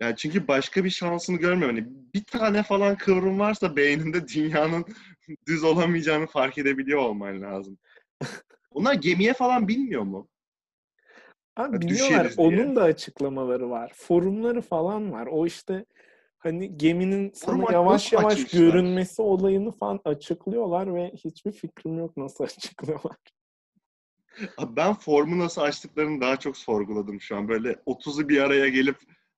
[0.00, 1.76] Yani çünkü başka bir şansını görmüyorum.
[1.76, 4.84] Hani bir tane falan kıvrım varsa beyninde dünyanın
[5.46, 7.78] düz olamayacağını fark edebiliyor olman lazım.
[8.70, 10.28] Onlar gemiye falan binmiyor mu?
[11.56, 12.46] Abi Ya biliyorlar diye.
[12.48, 13.92] onun da açıklamaları var.
[13.94, 15.26] Forumları falan var.
[15.26, 15.84] O işte
[16.44, 18.60] hani geminin sana yavaş yavaş açmışlar?
[18.60, 23.16] görünmesi olayını falan açıklıyorlar ve hiçbir fikrim yok nasıl açıklıyorlar.
[24.58, 27.48] Abi ben formu nasıl açtıklarını daha çok sorguladım şu an.
[27.48, 28.96] Böyle 30'u bir araya gelip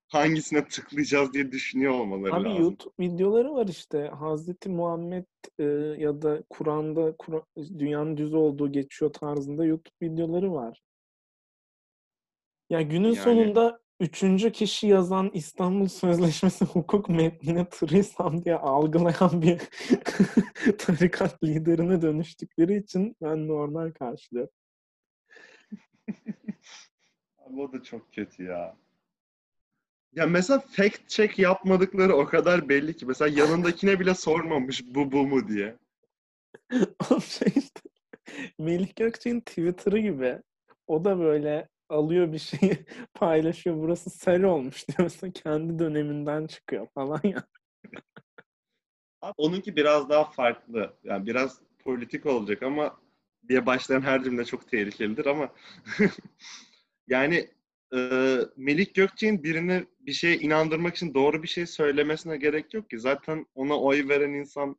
[0.08, 2.62] hangisine tıklayacağız diye düşünüyor olmaları Abi lazım.
[2.62, 4.08] YouTube videoları var işte.
[4.08, 5.24] Hazreti Muhammed
[5.58, 5.64] e,
[5.98, 7.44] ya da Kur'an'da Kur-
[7.78, 10.82] dünyanın düz olduğu geçiyor tarzında YouTube videoları var.
[12.70, 19.58] Ya günün Yani- sonunda üçüncü kişi yazan İstanbul Sözleşmesi hukuk metnine tırıysam diye algılayan bir
[20.78, 24.52] tarikat liderine dönüştükleri için ben normal karşılıyorum.
[27.38, 28.76] Abi o da çok kötü ya.
[30.12, 33.06] Ya mesela fact check yapmadıkları o kadar belli ki.
[33.06, 35.76] Mesela yanındakine bile sormamış bu bu mu diye.
[37.10, 37.80] O şey işte
[38.58, 40.42] Melih Gökçe'nin Twitter'ı gibi.
[40.86, 42.78] O da böyle alıyor bir şeyi
[43.14, 43.76] paylaşıyor.
[43.76, 44.98] Burası sel olmuş diyor.
[44.98, 47.46] Mesela kendi döneminden çıkıyor falan ya.
[49.22, 50.96] Abi onunki biraz daha farklı.
[51.04, 53.00] Yani biraz politik olacak ama
[53.48, 55.52] diye başlayan her cümle çok tehlikelidir ama
[57.08, 57.50] yani
[57.94, 57.98] e,
[58.56, 62.98] Melik Gökçe'nin birine bir şeye inandırmak için doğru bir şey söylemesine gerek yok ki.
[62.98, 64.76] Zaten ona oy veren insan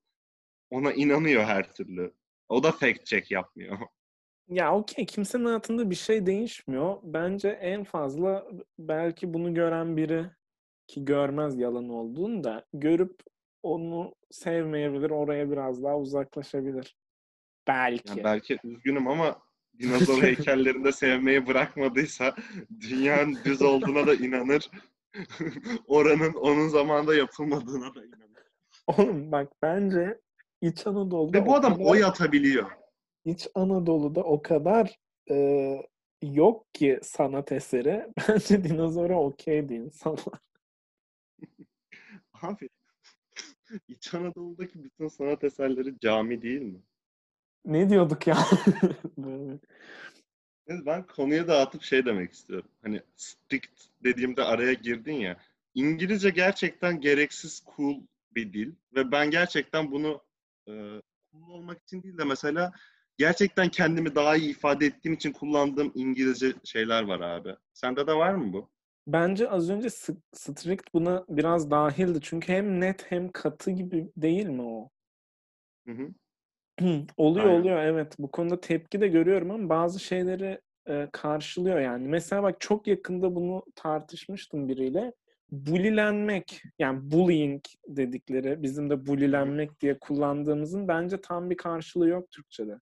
[0.70, 2.14] ona inanıyor her türlü.
[2.50, 3.78] O da fact check yapmıyor.
[4.50, 6.98] Ya okey kimsenin hayatında bir şey değişmiyor.
[7.04, 8.48] Bence en fazla
[8.80, 10.26] belki bunu gören biri
[10.88, 13.20] ki görmez yalan olduğunu da görüp
[13.64, 16.96] onu sevmeyebilir, oraya biraz daha uzaklaşabilir.
[17.68, 18.10] Belki.
[18.10, 19.40] Yani belki üzgünüm ama
[19.80, 22.36] dinozor heykellerinde sevmeyi bırakmadıysa
[22.80, 24.70] dünyanın düz olduğuna da inanır.
[25.88, 28.28] Oranın onun zamanında yapılmadığına da inanır.
[28.88, 30.20] Oğlum bak bence
[30.62, 32.72] İç Anadolu'da Ve bu adam oy atabiliyor.
[33.28, 35.36] İç Anadolu'da o kadar e,
[36.22, 38.08] yok ki sanat eseri.
[38.30, 40.40] Bence dinozora okeydi insanlar.
[42.42, 42.70] Abi
[43.88, 46.82] İç Anadolu'daki bütün sanat eserleri cami değil mi?
[47.66, 48.38] Ne diyorduk ya?
[50.70, 52.70] Ben konuyu dağıtıp şey demek istiyorum.
[52.82, 55.38] Hani strict dediğimde araya girdin ya.
[55.76, 58.02] İngilizce gerçekten gereksiz cool
[58.36, 58.76] bir dil.
[58.96, 60.22] Ve ben gerçekten bunu
[60.68, 60.72] e,
[61.32, 62.74] cool olmak için değil de mesela
[63.18, 67.56] gerçekten kendimi daha iyi ifade ettiğim için kullandığım İngilizce şeyler var abi.
[67.74, 68.70] Sende de var mı bu?
[69.08, 69.90] Bence az önce
[70.34, 72.20] strict buna biraz dahildi.
[72.22, 74.90] Çünkü hem net hem katı gibi değil mi o?
[75.88, 76.08] Hı hı.
[77.18, 77.60] Oluyor Aynen.
[77.60, 78.16] oluyor evet.
[78.20, 82.08] Bu konuda tepki de görüyorum ama bazı şeyleri e, karşılıyor yani.
[82.08, 85.14] Mesela bak çok yakında bunu tartışmıştım biriyle.
[85.52, 92.80] Bulilenmek yani bullying dedikleri bizim de bulilenmek diye kullandığımızın bence tam bir karşılığı yok Türkçe'de.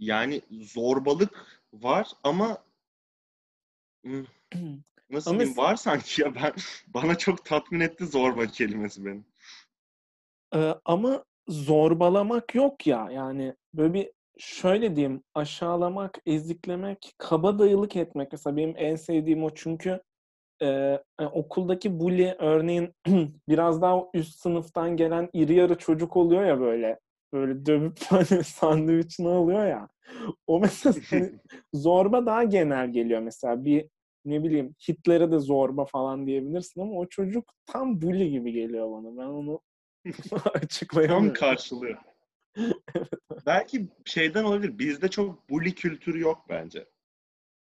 [0.00, 2.58] Yani zorbalık var ama
[5.10, 5.56] nasıl Ama diyeyim?
[5.56, 6.34] var sanki ya.
[6.34, 6.52] Ben
[6.94, 9.20] bana çok tatmin etti zorba kelimesi beni.
[10.54, 13.10] Ee, ama zorbalamak yok ya.
[13.12, 19.50] Yani böyle bir şöyle diyeyim aşağılamak, eziklemek, kabadayılık etmek mesela benim en sevdiğim o.
[19.54, 20.02] Çünkü
[20.62, 20.66] e,
[21.20, 22.94] e, okuldaki bully örneğin
[23.48, 27.00] biraz daha üst sınıftan gelen iri yarı çocuk oluyor ya böyle
[27.32, 29.88] böyle dövüp hani sandviçini alıyor ya
[30.46, 30.94] o mesela
[31.74, 33.88] zorba daha genel geliyor mesela bir
[34.24, 39.16] ne bileyim Hitler'e de zorba falan diyebilirsin ama o çocuk tam bully gibi geliyor bana
[39.16, 39.60] ben onu
[40.30, 41.32] Tam açıklayamıyorum.
[41.32, 41.98] karşılıyor.
[43.46, 44.78] Belki şeyden olabilir.
[44.78, 46.86] Bizde çok bully kültürü yok bence.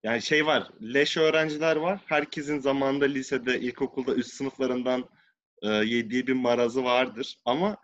[0.04, 2.02] Yani şey var, leş öğrenciler var.
[2.06, 5.10] Herkesin zamanında lisede, ilkokulda üst sınıflarından
[5.62, 7.38] e, yediği bir marazı vardır.
[7.46, 7.78] Ama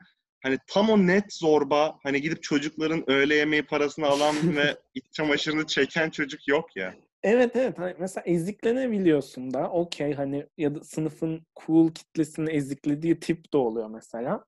[0.44, 5.68] hani tam o net zorba, hani gidip çocukların öğle yemeği parasını alan ve iç çamaşırını
[5.68, 6.96] çeken çocuk yok ya.
[7.24, 13.54] Evet evet hani mesela eziklenebiliyorsun da okey hani ya da sınıfın cool kitlesini eziklediği tip
[13.54, 14.46] de oluyor mesela.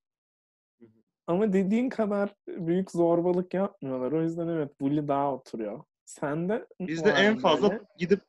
[1.28, 4.12] Ama dediğin kadar büyük zorbalık yapmıyorlar.
[4.12, 5.84] O yüzden evet bully daha oturuyor.
[6.06, 7.84] Sende Bizde var en fazla böyle?
[7.98, 8.22] gidip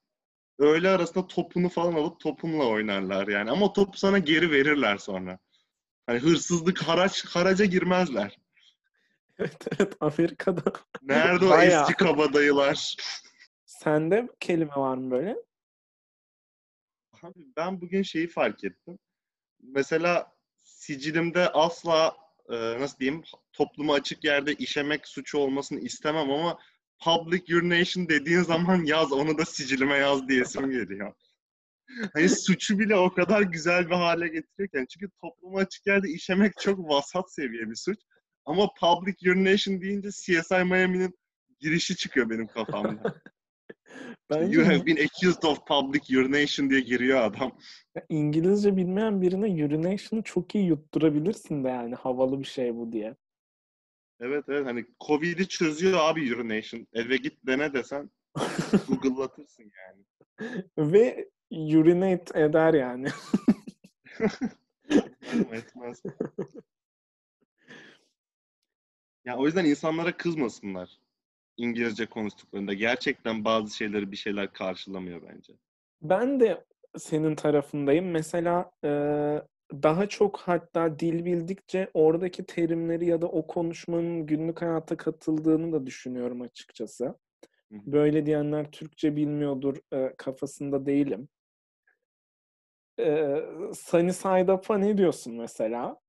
[0.58, 3.50] öğle arasında topunu falan alıp topunla oynarlar yani.
[3.50, 5.38] Ama topu sana geri verirler sonra.
[6.10, 8.38] Hani hırsızlık, haraç, haraca girmezler.
[9.38, 10.72] Evet evet Amerika'da.
[11.02, 11.82] Nerede o Bayağı.
[11.82, 12.96] eski kabadayılar?
[13.66, 15.36] Sende kelime var mı böyle?
[17.22, 18.98] Abi ben bugün şeyi fark ettim.
[19.62, 22.16] Mesela sicilimde asla
[22.48, 26.58] e, nasıl diyeyim topluma açık yerde işemek suçu olmasını istemem ama
[27.04, 31.14] public urination dediğin zaman yaz onu da sicilime yaz diyesim geliyor.
[32.14, 36.78] Hani suçu bile o kadar güzel bir hale getiriyorken çünkü topluma açık yerde işemek çok
[36.78, 37.98] vasat seviye bir suç.
[38.44, 41.18] Ama public urination deyince CSI Miami'nin
[41.58, 43.14] girişi çıkıyor benim kafamda.
[44.30, 47.58] Bence you have been accused of public urination diye giriyor adam.
[48.08, 53.16] İngilizce bilmeyen birine urination'ı çok iyi yutturabilirsin de yani havalı bir şey bu diye.
[54.20, 56.86] Evet evet hani Covid'i çözüyor abi urination.
[56.92, 58.10] Eve git dene desen
[58.88, 60.04] Google'latırsın yani.
[60.78, 63.08] Ve urinate eder yani.
[65.52, 66.02] Etmez.
[69.24, 70.98] Ya o yüzden insanlara kızmasınlar.
[71.56, 72.74] İngilizce konuştuklarında.
[72.74, 75.52] Gerçekten bazı şeyleri bir şeyler karşılamıyor bence.
[76.02, 76.64] Ben de
[76.98, 78.10] senin tarafındayım.
[78.10, 78.88] Mesela e,
[79.72, 85.86] daha çok hatta dil bildikçe oradaki terimleri ya da o konuşmanın günlük hayata katıldığını da
[85.86, 87.14] düşünüyorum açıkçası.
[87.70, 91.28] Böyle diyenler Türkçe bilmiyordur e, kafasında değilim.
[93.00, 96.00] E, Sunny Side Up'a ne diyorsun mesela?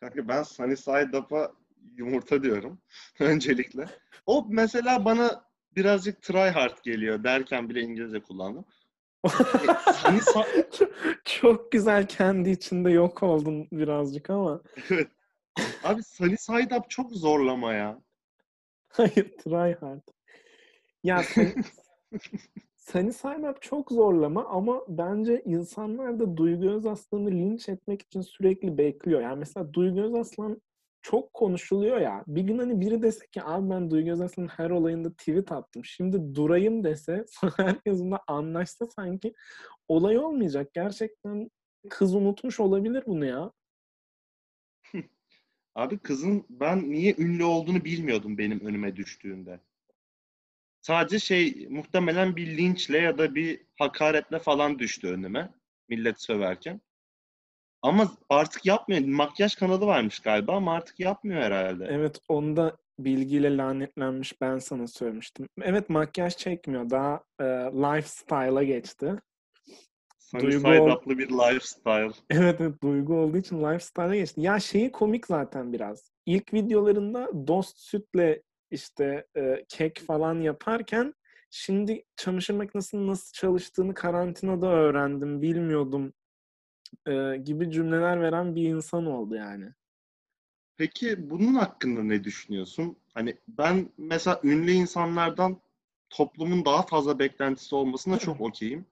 [0.00, 1.52] Kanka ben Sunny Side Up'a
[1.96, 2.78] yumurta diyorum
[3.20, 3.86] öncelikle.
[4.26, 5.44] O mesela bana
[5.76, 8.64] birazcık try hard geliyor derken bile İngilizce kullandım.
[9.24, 9.28] E,
[9.92, 10.68] Sunny Side...
[10.78, 10.90] çok,
[11.24, 14.62] çok güzel kendi içinde yok oldun birazcık ama.
[14.90, 15.08] Evet.
[15.84, 18.02] Abi Sunny Side Up çok zorlama ya.
[18.88, 20.02] Hayır, try hard.
[21.04, 21.22] Ya
[22.84, 28.20] sen, Sunny Side Up çok zorlama ama bence insanlar da Duygu Özaslan'ı linç etmek için
[28.20, 29.20] sürekli bekliyor.
[29.20, 30.62] Yani mesela Duygu Özaslan
[31.02, 32.24] çok konuşuluyor ya.
[32.26, 35.84] Bir gün hani biri dese ki abi ben Duygu Özaslan'ın her olayında tweet attım.
[35.84, 37.24] Şimdi durayım dese
[37.56, 39.34] herkes bununla anlaşsa sanki
[39.88, 40.74] olay olmayacak.
[40.74, 41.50] Gerçekten
[41.90, 43.52] kız unutmuş olabilir bunu ya.
[45.74, 49.60] Abi kızın ben niye ünlü olduğunu bilmiyordum benim önüme düştüğünde.
[50.86, 55.50] Sadece şey muhtemelen bir linçle ya da bir hakaretle falan düştü önüme
[55.88, 56.80] millet söverken.
[57.82, 59.00] Ama artık yapmıyor.
[59.04, 61.86] Makyaj kanalı varmış galiba ama artık yapmıyor herhalde.
[61.90, 65.48] Evet onda bilgiyle lanetlenmiş ben sana söylemiştim.
[65.62, 66.90] Evet makyaj çekmiyor.
[66.90, 67.44] Daha e,
[67.74, 69.14] lifestyle'a geçti.
[70.18, 72.10] Side ol- bir lifestyle.
[72.30, 74.40] Evet, evet duygu olduğu için lifestyle'a geçti.
[74.40, 76.10] Ya şeyi komik zaten biraz.
[76.26, 78.42] İlk videolarında dost sütle
[78.74, 81.14] işte e, kek falan yaparken
[81.50, 86.12] şimdi çamaşır makinesinin nasıl çalıştığını karantinada öğrendim, bilmiyordum
[87.06, 89.72] e, gibi cümleler veren bir insan oldu yani.
[90.76, 92.96] Peki bunun hakkında ne düşünüyorsun?
[93.14, 95.60] Hani ben mesela ünlü insanlardan
[96.10, 98.86] toplumun daha fazla beklentisi olmasına çok okeyim.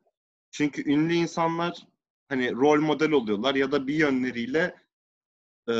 [0.50, 1.86] Çünkü ünlü insanlar
[2.28, 4.74] hani rol model oluyorlar ya da bir yönleriyle
[5.68, 5.74] e,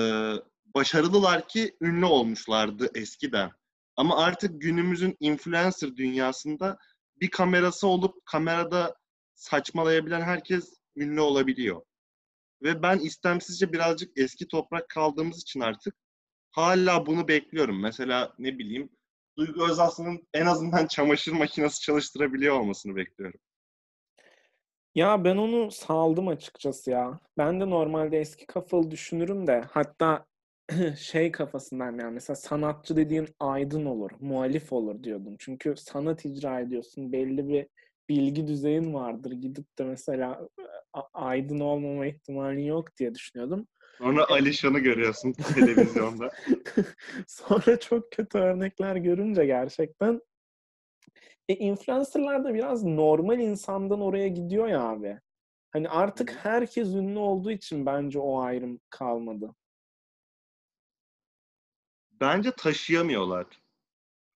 [0.75, 3.51] başarılılar ki ünlü olmuşlardı eskiden.
[3.97, 6.79] Ama artık günümüzün influencer dünyasında
[7.21, 8.97] bir kamerası olup kamerada
[9.35, 11.83] saçmalayabilen herkes ünlü olabiliyor.
[12.63, 15.95] Ve ben istemsizce birazcık eski toprak kaldığımız için artık
[16.51, 17.81] hala bunu bekliyorum.
[17.81, 18.91] Mesela ne bileyim
[19.39, 23.41] Duygu Özaslı'nın en azından çamaşır makinesi çalıştırabiliyor olmasını bekliyorum.
[24.95, 27.21] Ya ben onu saldım açıkçası ya.
[27.39, 30.27] Ben de normalde eski kafalı düşünürüm de hatta
[30.97, 35.37] şey kafasından yani mesela sanatçı dediğin aydın olur, muhalif olur diyordum.
[35.39, 37.67] Çünkü sanat icra ediyorsun, belli bir
[38.09, 39.33] bilgi düzeyin vardır.
[39.33, 40.49] Gidip de mesela
[40.93, 43.67] a- aydın olmama ihtimali yok diye düşünüyordum.
[43.99, 46.31] Sonra Alişan'ı görüyorsun televizyonda.
[47.27, 50.21] Sonra çok kötü örnekler görünce gerçekten
[51.49, 55.19] e, influencerlar da biraz normal insandan oraya gidiyor ya abi.
[55.71, 59.55] Hani artık herkes ünlü olduğu için bence o ayrım kalmadı.
[62.23, 63.47] Bence taşıyamıyorlar.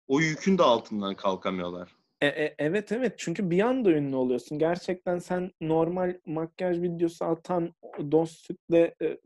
[0.08, 1.96] O yükün de altından kalkamıyorlar.
[2.20, 4.58] E, e, evet evet çünkü bir anda ünlü oluyorsun.
[4.58, 7.74] Gerçekten sen normal makyaj videosu atan
[8.10, 9.18] dost sütle e,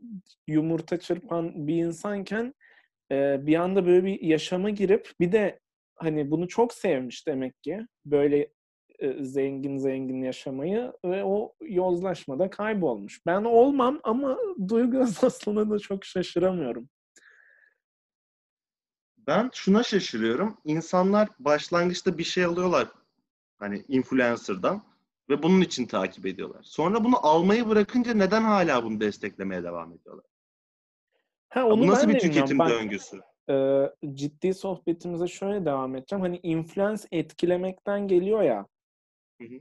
[0.47, 2.53] yumurta çırpan bir insanken
[3.11, 5.59] e, bir anda böyle bir yaşama girip bir de
[5.95, 8.47] hani bunu çok sevmiş demek ki böyle
[8.99, 13.25] e, zengin zengin yaşamayı ve o yozlaşmada kaybolmuş.
[13.25, 16.89] Ben olmam ama Duygu Özaslan'a da çok şaşıramıyorum.
[19.27, 20.57] Ben şuna şaşırıyorum.
[20.65, 22.87] İnsanlar başlangıçta bir şey alıyorlar
[23.57, 24.83] hani influencer'dan
[25.29, 26.63] ve bunun için takip ediyorlar.
[26.63, 30.25] Sonra bunu almayı bırakınca neden hala bunu desteklemeye devam ediyorlar?
[31.49, 33.21] Ha Ya onu bu nasıl ben bir tüketim Bak, döngüsü?
[33.49, 36.21] e, ciddi sohbetimize şöyle devam edeceğim.
[36.21, 38.67] Hani influence etkilemekten geliyor ya.
[39.41, 39.59] Hı hı.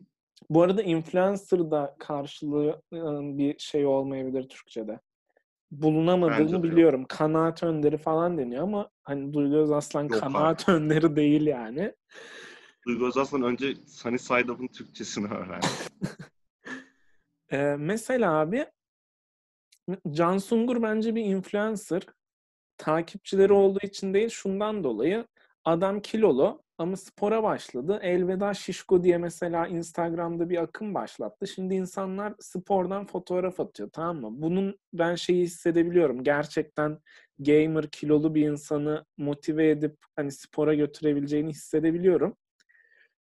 [0.51, 2.99] Bu arada influencer da karşılığı e,
[3.39, 5.01] bir şey olmayabilir Türkçe'de.
[5.71, 7.05] Bulunamadığını Bence biliyorum.
[7.09, 11.95] Kanaat önderi falan deniyor ama hani Duygu Özaslan Yok kanaat önderi değil yani.
[12.87, 15.67] Duygu Özaslan önce Sunny Side Up'ın Türkçesini öğrendi.
[17.53, 18.67] E, mesela abi
[20.11, 22.03] Can Sungur bence bir influencer.
[22.79, 25.27] takipçileri olduğu için değil şundan dolayı
[25.65, 27.99] adam kilolu ama spora başladı.
[28.03, 31.47] Elveda şişko diye mesela Instagram'da bir akım başlattı.
[31.47, 34.43] Şimdi insanlar spordan fotoğraf atıyor tamam mı?
[34.43, 36.25] Bunun ben şeyi hissedebiliyorum.
[36.25, 36.99] Gerçekten
[37.39, 42.37] gamer kilolu bir insanı motive edip hani spora götürebileceğini hissedebiliyorum.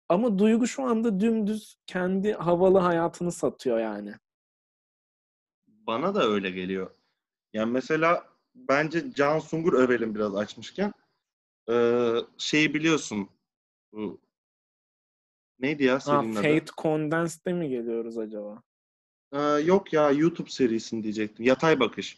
[0.09, 4.13] Ama Duygu şu anda dümdüz kendi havalı hayatını satıyor yani.
[5.67, 6.89] Bana da öyle geliyor.
[7.53, 10.93] Yani mesela bence Can Sungur övelim biraz açmışken.
[11.69, 13.29] Ee, şeyi biliyorsun.
[13.91, 14.21] Bu
[15.59, 16.41] neydi ya Ha, serinin adı?
[16.41, 18.63] Fate Condensed'e mi geliyoruz acaba?
[19.33, 21.45] Ee, yok ya YouTube serisini diyecektim.
[21.45, 22.17] Yatay Bakış.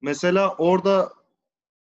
[0.00, 1.12] Mesela orada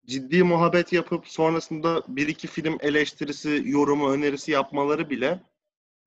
[0.07, 5.43] ciddi muhabbet yapıp sonrasında bir iki film eleştirisi, yorumu, önerisi yapmaları bile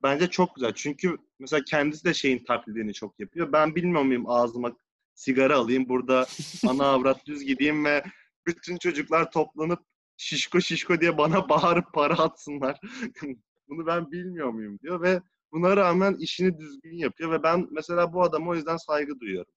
[0.04, 0.74] bence çok güzel.
[0.76, 3.52] Çünkü mesela kendisi de şeyin taklidini çok yapıyor.
[3.52, 4.72] Ben bilmiyor muyum ağzıma
[5.14, 6.26] sigara alayım, burada
[6.68, 8.04] ana avrat düz gideyim ve
[8.48, 9.80] bütün çocuklar toplanıp
[10.18, 12.80] şişko şişko diye bana bağırıp para atsınlar.
[13.70, 18.24] Bunu ben bilmiyor muyum diyor ve buna rağmen işini düzgün yapıyor ve ben mesela bu
[18.24, 19.54] adama o yüzden saygı duyuyorum.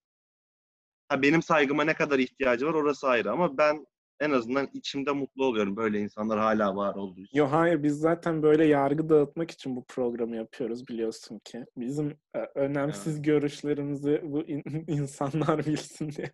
[1.09, 3.87] Ha, benim saygıma ne kadar ihtiyacı var orası ayrı ama ben
[4.21, 7.39] en azından içimde mutlu oluyorum böyle insanlar hala var olduğu için.
[7.39, 11.65] Yo hayır biz zaten böyle yargı dağıtmak için bu programı yapıyoruz biliyorsun ki.
[11.77, 16.33] Bizim e, önemsiz görüşlerimizi bu in- insanlar bilsin diye.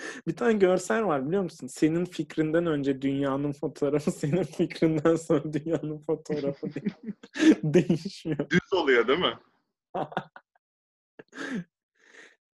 [0.26, 1.66] Bir tane görsel var biliyor musun?
[1.66, 6.84] Senin fikrinden önce dünyanın fotoğrafı, senin fikrinden sonra dünyanın fotoğrafı diye
[7.62, 8.50] değişmiyor.
[8.50, 9.38] Düz oluyor değil mi?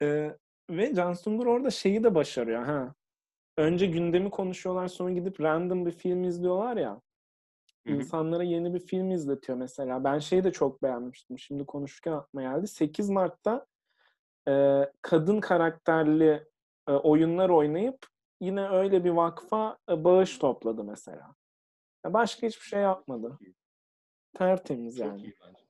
[0.03, 0.37] Ee,
[0.71, 2.95] ve Can Sungur orada şeyi de başarıyor ha.
[3.57, 7.01] Önce gündemi konuşuyorlar sonra gidip random bir film izliyorlar ya.
[7.87, 7.97] Hı hı.
[7.97, 10.05] İnsanlara yeni bir film izletiyor mesela.
[10.05, 11.39] Ben şeyi de çok beğenmiştim.
[11.39, 12.69] Şimdi konuşurken aklıma geldi.
[12.69, 13.67] 8 Mart'ta
[14.49, 16.45] e, kadın karakterli
[16.93, 18.07] oyunlar oynayıp
[18.41, 21.35] yine öyle bir vakfa e, bağış topladı mesela.
[22.05, 23.39] Başka hiçbir şey yapmadı.
[24.35, 25.23] Tertemiz Çok yani.
[25.23, 25.65] iyi bence.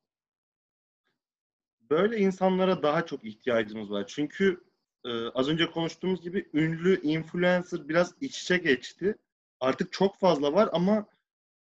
[1.91, 4.05] Böyle insanlara daha çok ihtiyacımız var.
[4.07, 4.65] Çünkü
[5.05, 9.17] e, az önce konuştuğumuz gibi ünlü influencer biraz iç içe geçti.
[9.61, 11.07] Artık çok fazla var ama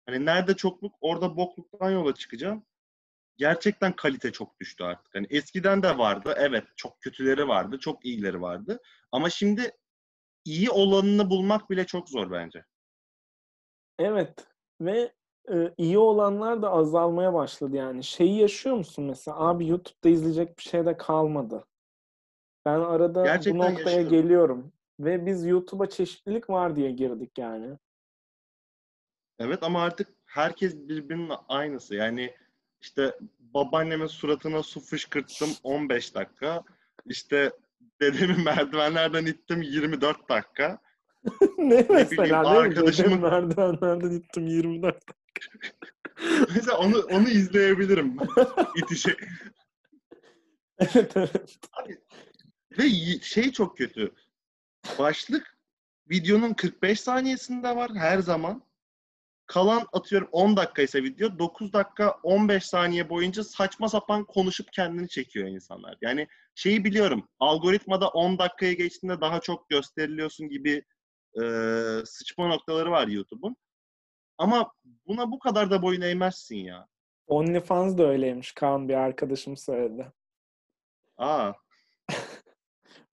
[0.05, 2.65] hani nerede çokluk orada bokluktan yola çıkacağım.
[3.37, 5.15] Gerçekten kalite çok düştü artık.
[5.15, 6.35] Hani eskiden de vardı.
[6.37, 7.79] Evet çok kötüleri vardı.
[7.79, 8.79] Çok iyileri vardı.
[9.11, 9.71] Ama şimdi
[10.45, 12.65] iyi olanını bulmak bile çok zor bence.
[13.99, 14.47] Evet
[14.81, 15.13] ve
[15.51, 18.03] e, iyi olanlar da azalmaya başladı yani.
[18.03, 19.39] Şeyi yaşıyor musun mesela?
[19.39, 21.65] Abi YouTube'da izleyecek bir şey de kalmadı.
[22.65, 24.09] Ben arada bu Gerçekten noktaya yaşıyorum.
[24.09, 24.73] geliyorum.
[24.99, 27.77] Ve biz YouTube'a çeşitlilik var diye girdik yani.
[29.39, 31.95] Evet ama artık herkes birbirinin aynısı.
[31.95, 32.35] Yani
[32.83, 36.63] işte babaannemin suratına su fışkırttım 15 dakika.
[37.05, 37.51] İşte
[38.01, 40.81] dedemi merdivenlerden ittim 24 dakika.
[41.57, 42.47] ne mesela mi?
[42.47, 45.03] arkadaşımın- merdivenlerden gittim 24.
[46.55, 48.17] Mesela onu onu izleyebilirim.
[48.75, 49.15] İtişe.
[50.79, 51.59] evet evet.
[52.79, 52.89] Ve
[53.21, 54.11] şey çok kötü.
[54.99, 55.57] Başlık
[56.09, 58.63] videonun 45 saniyesinde var her zaman.
[59.45, 65.09] Kalan atıyorum 10 dakika ise video 9 dakika 15 saniye boyunca saçma sapan konuşup kendini
[65.09, 65.97] çekiyor insanlar.
[66.01, 67.29] Yani şeyi biliyorum.
[67.39, 70.83] Algoritmada 10 dakikaya geçtiğinde daha çok gösteriliyorsun gibi
[71.41, 71.43] e,
[72.05, 73.55] sıçma noktaları var YouTube'un.
[74.37, 74.71] Ama
[75.07, 76.87] buna bu kadar da boyun eğmezsin ya.
[77.27, 78.51] OnlyFans da öyleymiş.
[78.51, 80.11] Kaan bir arkadaşım söyledi.
[81.17, 81.53] Aa,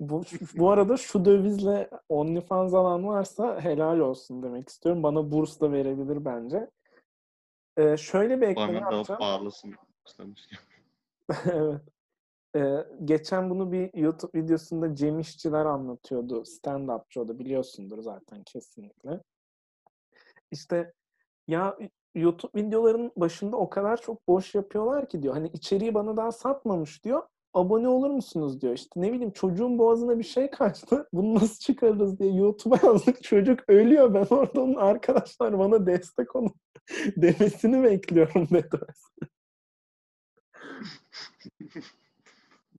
[0.00, 0.22] Bu,
[0.56, 5.02] bu arada şu dövizle OnlyFans alan varsa helal olsun demek istiyorum.
[5.02, 6.70] Bana burs da verebilir bence.
[7.76, 9.20] Ee, şöyle bir ekleme bana yapacağım.
[9.20, 9.74] bağlısın.
[10.06, 10.58] başlamışken.
[11.44, 11.80] evet.
[12.56, 16.40] Ee, geçen bunu bir YouTube videosunda Cem İşçiler anlatıyordu.
[16.40, 19.20] Stand-upçı o da biliyorsundur zaten kesinlikle.
[20.50, 20.92] İşte
[21.48, 21.76] ya
[22.14, 25.34] YouTube videoların başında o kadar çok boş yapıyorlar ki diyor.
[25.34, 27.22] Hani içeriği bana daha satmamış diyor.
[27.54, 28.74] Abone olur musunuz diyor.
[28.74, 31.08] İşte ne bileyim çocuğun boğazına bir şey kaçtı.
[31.12, 33.22] Bunu nasıl çıkarırız diye YouTube'a yazdık.
[33.22, 34.14] Çocuk ölüyor.
[34.14, 36.54] Ben orada onun arkadaşlar bana destek olun
[37.16, 38.78] demesini bekliyorum dedi.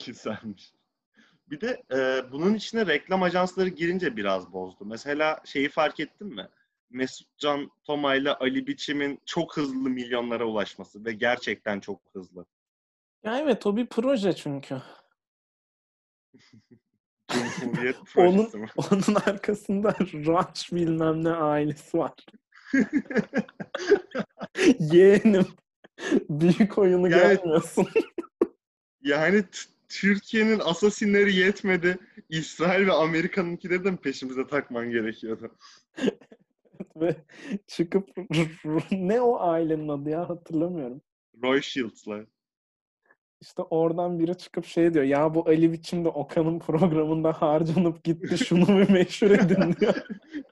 [0.05, 0.73] Güzelmiş.
[1.49, 4.85] Bir de e, bunun içine reklam ajansları girince biraz bozdu.
[4.85, 6.47] Mesela şeyi fark ettin mi?
[6.89, 12.45] Mesutcan Toma ile Ali Biçim'in çok hızlı milyonlara ulaşması ve gerçekten çok hızlı.
[13.23, 14.81] Ya evet o bir proje çünkü.
[17.59, 18.67] Cumhuriyet Onun, mi?
[18.91, 22.13] onun arkasında Ranch bilmem ne ailesi var.
[24.79, 25.45] Yeğenim.
[26.29, 27.87] Büyük oyunu Yani- görmüyorsun.
[29.01, 29.43] Yani
[29.89, 31.97] Türkiye'nin asasinleri yetmedi.
[32.29, 35.55] İsrail ve Amerika'nınkileri de mi peşimize takman gerekiyordu?
[36.95, 37.15] Ve
[37.67, 38.09] çıkıp
[38.91, 41.01] ne o ailenin adı ya hatırlamıyorum.
[41.43, 42.25] Roy Shields'lar.
[43.41, 45.05] İşte oradan biri çıkıp şey diyor.
[45.05, 48.37] Ya bu Ali Biçim de Okan'ın programında harcanıp gitti.
[48.45, 49.95] Şunu bir meşhur edin diyor.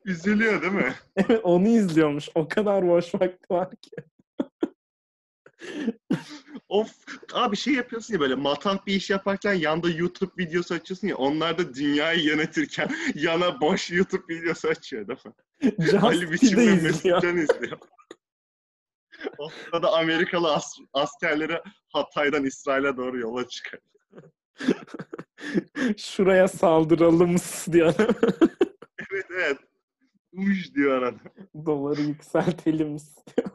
[0.06, 0.94] Üzülüyor değil mi?
[1.16, 2.30] Evet onu izliyormuş.
[2.36, 3.92] O kadar boş vakti var ki.
[6.70, 6.92] Of
[7.34, 11.58] abi şey yapıyorsun ya böyle matah bir iş yaparken yanda YouTube videosu açıyorsun ya onlar
[11.58, 15.34] da dünyayı yönetirken yana boş YouTube videosu açıyor değil mi?
[16.02, 16.84] Ali Biçim ve izliyor.
[16.84, 17.78] Mesut Can izliyor.
[19.38, 23.84] O sırada Amerikalı as- askerleri Hatay'dan İsrail'e doğru yola çıkıyor.
[25.98, 27.36] Şuraya saldıralım
[27.72, 27.94] diyor.
[29.12, 29.58] Evet evet.
[30.34, 31.20] Uş diyor arada.
[31.66, 33.46] Doları yükseltelim diyor.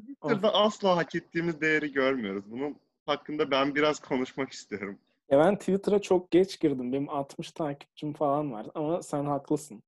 [0.00, 2.44] Twitter'da asla hak ettiğimiz değeri görmüyoruz.
[2.50, 4.98] Bunun hakkında ben biraz konuşmak istiyorum.
[5.30, 6.92] Ya ben Twitter'a çok geç girdim.
[6.92, 8.66] Benim 60 takipçim falan var.
[8.74, 9.82] Ama sen haklısın.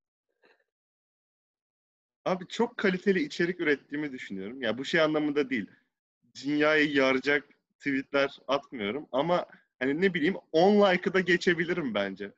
[2.27, 4.61] Abi çok kaliteli içerik ürettiğimi düşünüyorum.
[4.61, 5.65] Ya bu şey anlamında değil.
[6.45, 9.45] Dünyayı yaracak tweetler atmıyorum ama
[9.79, 12.31] hani ne bileyim 10 like'ı da geçebilirim bence.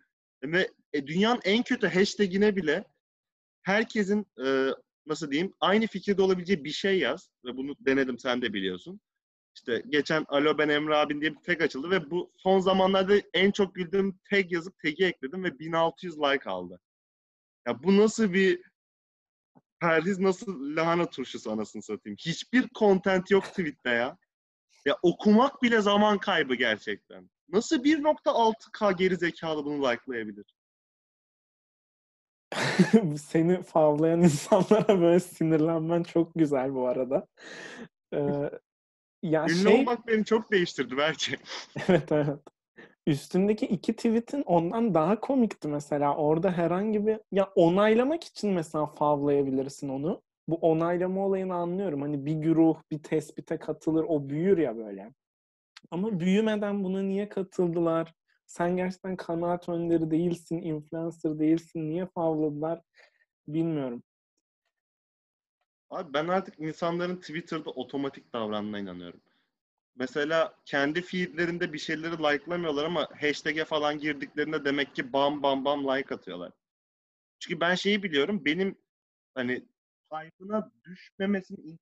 [0.43, 2.83] Ve e, dünyanın en kötü hashtag'ine bile
[3.61, 4.67] herkesin e,
[5.05, 7.29] nasıl diyeyim aynı fikirde olabileceği bir şey yaz.
[7.45, 9.01] Ve bunu denedim sen de biliyorsun.
[9.55, 13.51] İşte geçen Alo ben Emre abin diye bir tag açıldı ve bu son zamanlarda en
[13.51, 16.79] çok güldüğüm tag yazıp tag'i ekledim ve 1600 like aldı.
[17.67, 18.68] Ya bu nasıl bir
[19.79, 22.17] perhiz nasıl lahana turşusu anasını satayım.
[22.19, 24.17] Hiçbir content yok tweette ya.
[24.85, 27.29] Ya okumak bile zaman kaybı gerçekten.
[27.49, 30.45] Nasıl 1.6K geri zekalı bunu likelayabilir?
[33.17, 37.27] Seni favlayan insanlara böyle sinirlenmen çok güzel bu arada.
[38.13, 38.49] Ee,
[39.23, 41.37] ya Ünlü şey, olmak beni çok değiştirdi belki.
[41.87, 42.39] evet evet.
[43.09, 46.15] Üstündeki iki tweetin ondan daha komikti mesela.
[46.15, 50.21] Orada herhangi bir ya onaylamak için mesela favlayabilirsin onu.
[50.47, 52.01] Bu onaylama olayını anlıyorum.
[52.01, 55.13] Hani bir güruh bir tespite katılır o büyür ya böyle.
[55.91, 58.13] Ama büyümeden buna niye katıldılar?
[58.45, 61.89] Sen gerçekten kanaat önderi değilsin, influencer değilsin.
[61.89, 62.81] Niye favladılar?
[63.47, 64.03] Bilmiyorum.
[65.89, 69.21] Abi ben artık insanların Twitter'da otomatik davrandığına inanıyorum.
[69.99, 75.87] Mesela kendi feedlerinde bir şeyleri like'lamıyorlar ama hashtag'e falan girdiklerinde demek ki bam bam bam
[75.87, 76.51] like atıyorlar.
[77.39, 78.45] Çünkü ben şeyi biliyorum.
[78.45, 78.77] Benim
[79.35, 79.67] hani
[80.13, 81.79] hype'ına düşmemesinin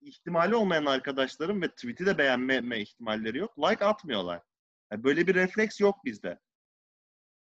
[0.00, 3.58] ihtimali olmayan arkadaşlarım ve tweet'i de beğenmeme ihtimalleri yok.
[3.58, 4.42] Like atmıyorlar.
[4.92, 6.38] Yani böyle bir refleks yok bizde.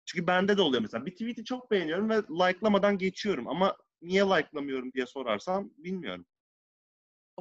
[0.04, 1.06] Çünkü bende de oluyor mesela.
[1.06, 6.26] Bir tweet'i çok beğeniyorum ve like'lamadan geçiyorum ama niye like'lamıyorum diye sorarsam bilmiyorum.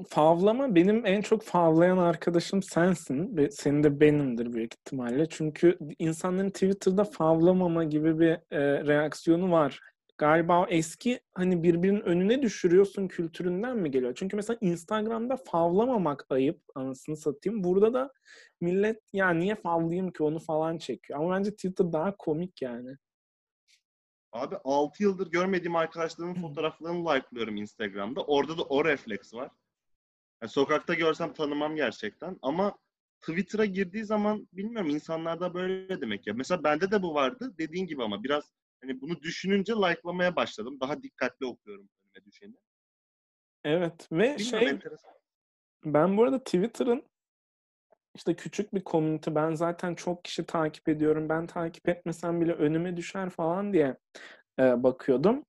[0.10, 5.30] Favlama benim en çok favlayan arkadaşım sensin ve senin de benimdir büyük ihtimalle.
[5.30, 9.80] Çünkü insanların Twitter'da favlamama gibi bir e, reaksiyonu var.
[10.18, 14.14] Galiba eski hani birbirinin önüne düşürüyorsun kültüründen mi geliyor?
[14.16, 17.64] Çünkü mesela Instagram'da favlamamak ayıp anasını satayım.
[17.64, 18.14] Burada da
[18.62, 21.20] millet ya niye favlayayım ki onu falan çekiyor.
[21.20, 22.96] Ama bence Twitter daha komik yani.
[24.32, 28.24] Abi 6 yıldır görmediğim arkadaşlarımın fotoğraflarını like'lıyorum Instagram'da.
[28.24, 29.52] Orada da o refleks var.
[30.42, 32.78] Yani sokakta görsem tanımam gerçekten ama
[33.22, 36.34] Twitter'a girdiği zaman bilmiyorum insanlarda böyle demek ya.
[36.34, 40.78] Mesela bende de bu vardı dediğin gibi ama biraz hani bunu düşününce like'lamaya başladım.
[40.82, 42.56] Daha dikkatli okuyorum önüme düşeni.
[43.64, 45.12] Evet ve Bilmiyorum, şey enteresan.
[45.86, 47.04] Ben bu arada Twitter'ın
[48.16, 49.36] işte küçük bir komünite.
[49.36, 51.30] Ben zaten çok kişi takip ediyorum.
[51.30, 53.98] Ben takip etmesem bile önüme düşer falan diye
[54.60, 55.46] e, bakıyordum.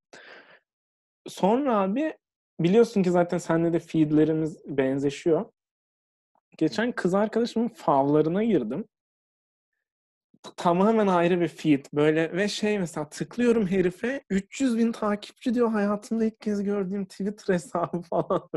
[1.29, 2.17] Sonra abi
[2.63, 5.45] biliyorsun ki zaten seninle de feedlerimiz benzeşiyor.
[6.59, 8.85] Geçen kız arkadaşımın favlarına girdim.
[10.57, 11.85] Tamamen ayrı bir feed.
[11.95, 17.55] Böyle ve şey mesela tıklıyorum herife 300 bin takipçi diyor hayatımda ilk kez gördüğüm Twitter
[17.55, 18.49] hesabı falan.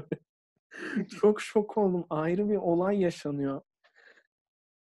[1.21, 2.05] Çok şok oldum.
[2.09, 3.61] Ayrı bir olay yaşanıyor.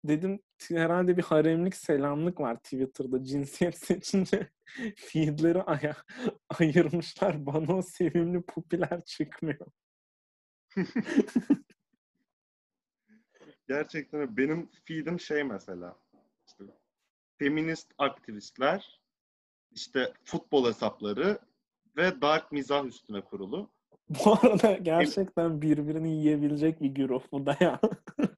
[0.05, 3.25] Dedim herhalde bir haremlik selamlık var Twitter'da.
[3.25, 4.51] Cinsiyet seçince
[4.97, 5.97] feedleri aya
[6.59, 7.47] ayırmışlar.
[7.47, 9.67] Bana o sevimli pupiler çıkmıyor.
[13.69, 15.97] Gerçekten benim feed'im şey mesela.
[16.47, 16.65] İşte
[17.39, 19.01] feminist aktivistler,
[19.71, 21.39] işte futbol hesapları
[21.97, 23.71] ve dark mizah üstüne kurulu.
[24.09, 27.81] Bu arada gerçekten birbirini yiyebilecek bir güruh bu da ya.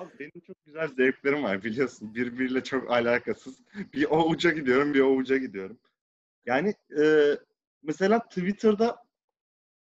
[0.00, 2.14] Abi benim çok güzel zevklerim var biliyorsun.
[2.14, 3.62] Birbiriyle çok alakasız.
[3.94, 5.78] Bir o uca gidiyorum, bir o uca gidiyorum.
[6.46, 7.34] Yani e,
[7.82, 9.04] mesela Twitter'da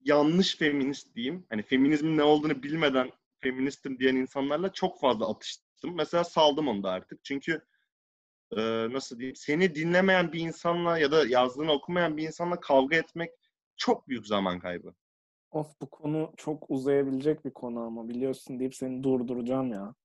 [0.01, 1.45] yanlış feminist diyeyim.
[1.49, 6.91] Hani feminizmin ne olduğunu bilmeden feministim diyen insanlarla çok fazla atıştım Mesela saldım onu da
[6.91, 7.24] artık.
[7.24, 7.61] Çünkü
[8.51, 8.59] e,
[8.93, 13.32] nasıl diyeyim seni dinlemeyen bir insanla ya da yazdığını okumayan bir insanla kavga etmek
[13.78, 14.93] çok büyük zaman kaybı.
[15.51, 19.95] Of bu konu çok uzayabilecek bir konu ama biliyorsun deyip seni durduracağım ya.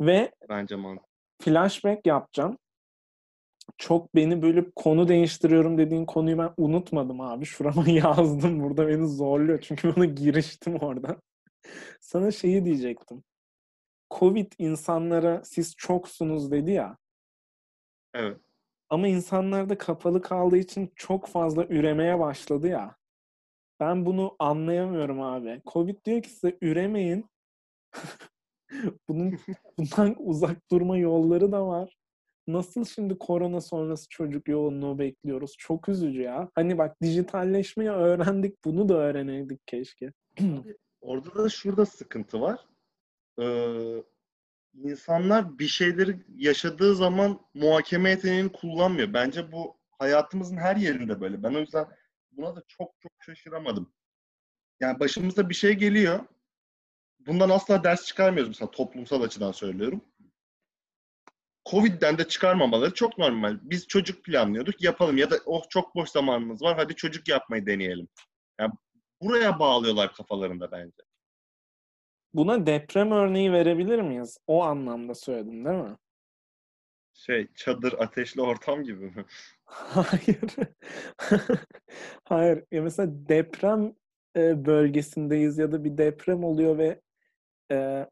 [0.00, 1.08] Ve Bence mantıklı.
[1.42, 2.58] flashback yapacağım.
[3.78, 7.44] Çok beni bölüp konu değiştiriyorum dediğin konuyu ben unutmadım abi.
[7.44, 8.60] Şurama yazdım.
[8.62, 9.60] Burada beni zorluyor.
[9.60, 11.16] Çünkü buna giriştim orada.
[12.00, 13.24] Sana şeyi diyecektim.
[14.10, 16.96] Covid insanlara siz çoksunuz dedi ya.
[18.14, 18.40] Evet.
[18.90, 22.96] Ama insanlar da kapalı kaldığı için çok fazla üremeye başladı ya.
[23.80, 25.62] Ben bunu anlayamıyorum abi.
[25.66, 27.30] Covid diyor ki size üremeyin.
[29.08, 29.38] Bunun
[29.78, 31.96] bundan uzak durma yolları da var.
[32.46, 35.54] Nasıl şimdi korona sonrası çocuk yoğunluğu bekliyoruz?
[35.58, 36.50] Çok üzücü ya.
[36.54, 38.64] Hani bak dijitalleşmeyi öğrendik.
[38.64, 40.12] Bunu da öğreneydik keşke.
[41.00, 42.66] Orada da şurada sıkıntı var.
[43.40, 44.02] Ee,
[44.74, 49.12] insanlar bir şeyleri yaşadığı zaman muhakeme yeteneğini kullanmıyor.
[49.12, 51.42] Bence bu hayatımızın her yerinde böyle.
[51.42, 51.86] Ben o yüzden
[52.30, 53.92] buna da çok çok şaşıramadım.
[54.80, 56.20] Yani başımıza bir şey geliyor.
[57.28, 60.04] Bundan asla ders çıkarmıyoruz mesela toplumsal açıdan söylüyorum.
[61.70, 63.58] Covid'den de çıkarmamaları çok normal.
[63.62, 68.08] Biz çocuk planlıyorduk, yapalım ya da oh çok boş zamanımız var, hadi çocuk yapmayı deneyelim.
[68.60, 68.72] Yani
[69.22, 71.02] buraya bağlıyorlar kafalarında bence.
[72.34, 74.38] Buna deprem örneği verebilir miyiz?
[74.46, 75.96] O anlamda söyledim değil mi?
[77.14, 79.24] Şey, çadır, ateşli ortam gibi mi?
[79.64, 80.56] Hayır.
[82.24, 82.64] Hayır.
[82.72, 83.94] Ya mesela deprem
[84.36, 87.00] e, bölgesindeyiz ya da bir deprem oluyor ve
[87.72, 88.06] e,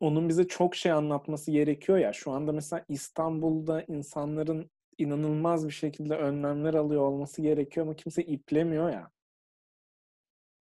[0.00, 2.12] onun bize çok şey anlatması gerekiyor ya.
[2.12, 8.90] Şu anda mesela İstanbul'da insanların inanılmaz bir şekilde önlemler alıyor olması gerekiyor ama kimse iplemiyor
[8.90, 9.10] ya.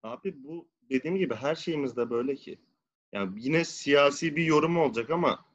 [0.03, 2.57] Abi bu dediğim gibi her şeyimizde böyle ki.
[3.11, 5.45] Yani yine siyasi bir yorum olacak ama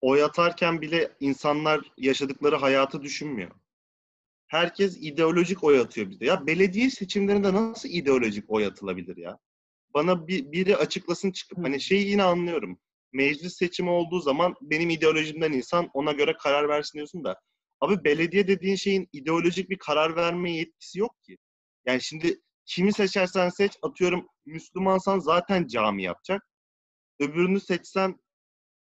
[0.00, 3.50] oy atarken bile insanlar yaşadıkları hayatı düşünmüyor.
[4.46, 6.24] Herkes ideolojik oy atıyor bize.
[6.24, 9.38] Ya belediye seçimlerinde nasıl ideolojik oy atılabilir ya?
[9.94, 11.58] Bana bir, biri açıklasın çıkıp.
[11.58, 12.78] Hani şeyi yine anlıyorum.
[13.12, 17.40] Meclis seçimi olduğu zaman benim ideolojimden insan ona göre karar versin diyorsun da.
[17.80, 21.38] Abi belediye dediğin şeyin ideolojik bir karar verme yetkisi yok ki.
[21.86, 26.48] Yani şimdi kimi seçersen seç atıyorum Müslümansan zaten cami yapacak.
[27.20, 28.16] Öbürünü seçsen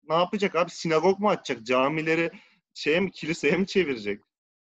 [0.09, 0.71] ne yapacak abi?
[0.71, 1.67] Sinagog mu açacak?
[1.67, 2.31] Camileri
[2.75, 4.21] şeye mi kiliseye mi çevirecek?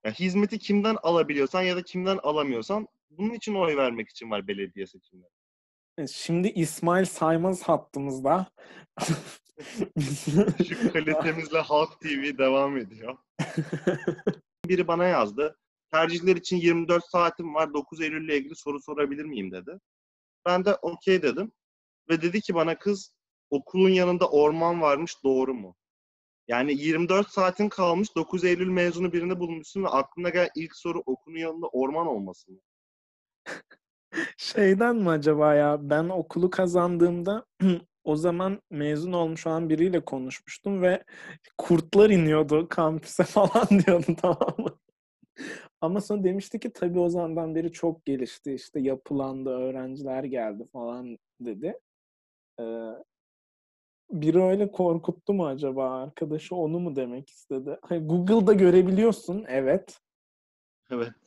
[0.05, 4.87] Yani hizmeti kimden alabiliyorsan ya da kimden alamıyorsan bunun için oy vermek için var belediye
[4.87, 5.32] seçimleri.
[5.97, 8.47] E, Şimdi İsmail Saymaz hattımızda.
[10.69, 13.17] Şu kalitemizle Halk TV devam ediyor.
[14.65, 15.57] Biri bana yazdı.
[15.91, 17.73] Tercihler için 24 saatim var.
[17.73, 19.79] 9 Eylül ile ilgili soru sorabilir miyim dedi.
[20.45, 21.51] Ben de okey dedim.
[22.09, 23.13] Ve dedi ki bana kız
[23.49, 25.75] okulun yanında orman varmış doğru mu?
[26.47, 31.37] Yani 24 saatin kalmış 9 Eylül mezunu birini bulmuşsun ve aklına gelen ilk soru okulun
[31.37, 32.59] yanında orman olması mı?
[34.37, 35.77] Şeyden mi acaba ya?
[35.89, 37.45] Ben okulu kazandığımda
[38.03, 41.03] o zaman mezun olmuş olan biriyle konuşmuştum ve
[41.57, 44.77] kurtlar iniyordu kampüse falan diyordu tamam mı?
[45.81, 48.53] Ama sonra demişti ki tabii o zamandan beri çok gelişti.
[48.53, 51.79] işte yapılandı, öğrenciler geldi falan dedi.
[52.59, 52.63] Ee,
[54.11, 57.79] biri öyle korkuttu mu acaba arkadaşı onu mu demek istedi?
[57.81, 59.99] Hani Google'da görebiliyorsun evet.
[60.91, 61.22] Evet.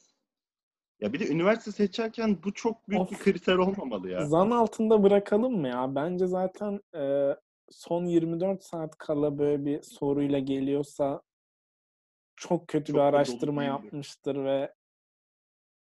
[1.01, 3.25] Ya bir de üniversite seçerken bu çok büyük bir Of.
[3.25, 4.27] kriter olmamalı ya.
[4.27, 5.95] Zan altında bırakalım mı ya?
[5.95, 7.35] Bence zaten e,
[7.71, 11.23] son 24 saat kala böyle bir soruyla geliyorsa
[12.37, 14.75] çok kötü Çok bir araştırma yapmıştır ve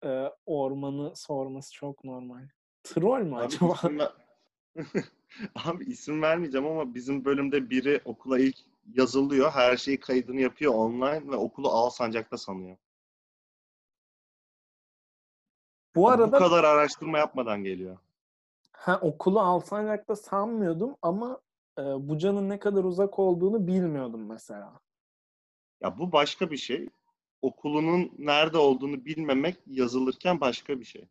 [0.04, 2.48] e, ormanı sorması çok normal.
[2.82, 3.72] Troll mü Abi acaba?
[3.74, 4.12] isim, ver-
[5.64, 8.56] Abi isim vermeyeceğim ama bizim bölümde biri okula ilk
[8.94, 9.50] yazılıyor.
[9.50, 12.76] Her şeyi kaydını yapıyor online ve okulu Alsancak'ta sanıyor.
[16.00, 17.98] Bu Bu arada kadar araştırma yapmadan geliyor.
[18.72, 21.40] ha, okulu Alsancak'ta sanmıyordum ama
[21.78, 24.80] e, Buca'nın ne kadar uzak olduğunu bilmiyordum mesela.
[25.80, 26.88] Ya bu başka bir şey.
[27.42, 31.08] Okulunun nerede olduğunu bilmemek yazılırken başka bir şey.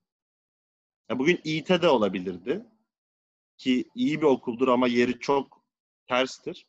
[1.09, 2.65] Ya bugün İT de olabilirdi.
[3.57, 5.61] Ki iyi bir okuldur ama yeri çok
[6.07, 6.67] terstir.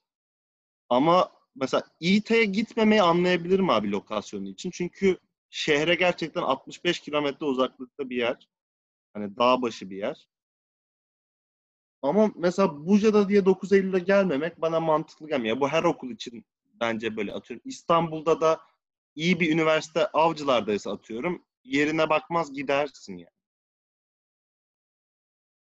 [0.89, 4.71] Ama mesela İT'ye gitmemeyi anlayabilirim abi lokasyonu için.
[4.71, 5.19] Çünkü
[5.51, 8.49] şehre gerçekten 65 kilometre uzaklıkta bir yer.
[9.15, 10.29] Hani dağ başı bir yer.
[12.03, 15.61] Ama mesela Buca'da diye 9 Eylül'e gelmemek bana mantıklı gelmiyor.
[15.61, 16.45] Bu her okul için
[16.81, 17.63] bence böyle atıyorum.
[17.65, 18.61] İstanbul'da da
[19.15, 21.45] iyi bir üniversite avcılardaysa atıyorum.
[21.65, 23.31] Yerine bakmaz gidersin ya.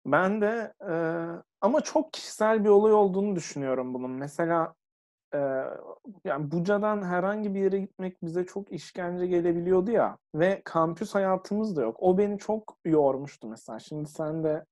[0.05, 0.93] Ben de e,
[1.61, 4.11] ama çok kişisel bir olay olduğunu düşünüyorum bunun.
[4.11, 4.75] Mesela
[5.33, 5.39] e,
[6.25, 11.81] yani Buca'dan herhangi bir yere gitmek bize çok işkence gelebiliyordu ya ve kampüs hayatımız da
[11.81, 11.97] yok.
[11.99, 13.79] O beni çok yormuştu mesela.
[13.79, 14.65] Şimdi sen de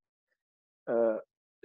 [0.90, 0.94] e,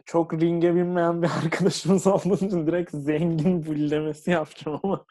[0.05, 5.05] çok ringe binmeyen bir arkadaşımız olduğu için direkt zengin bullemesi yapacağım ama.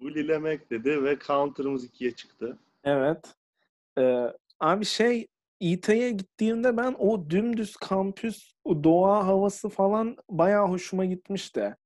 [0.00, 2.58] Bulilemek dedi ve counter'ımız ikiye çıktı.
[2.84, 3.34] Evet.
[3.98, 4.26] Ee,
[4.60, 5.26] abi şey
[5.60, 11.76] İT'ye gittiğimde ben o dümdüz kampüs, o doğa havası falan bayağı hoşuma gitmişti.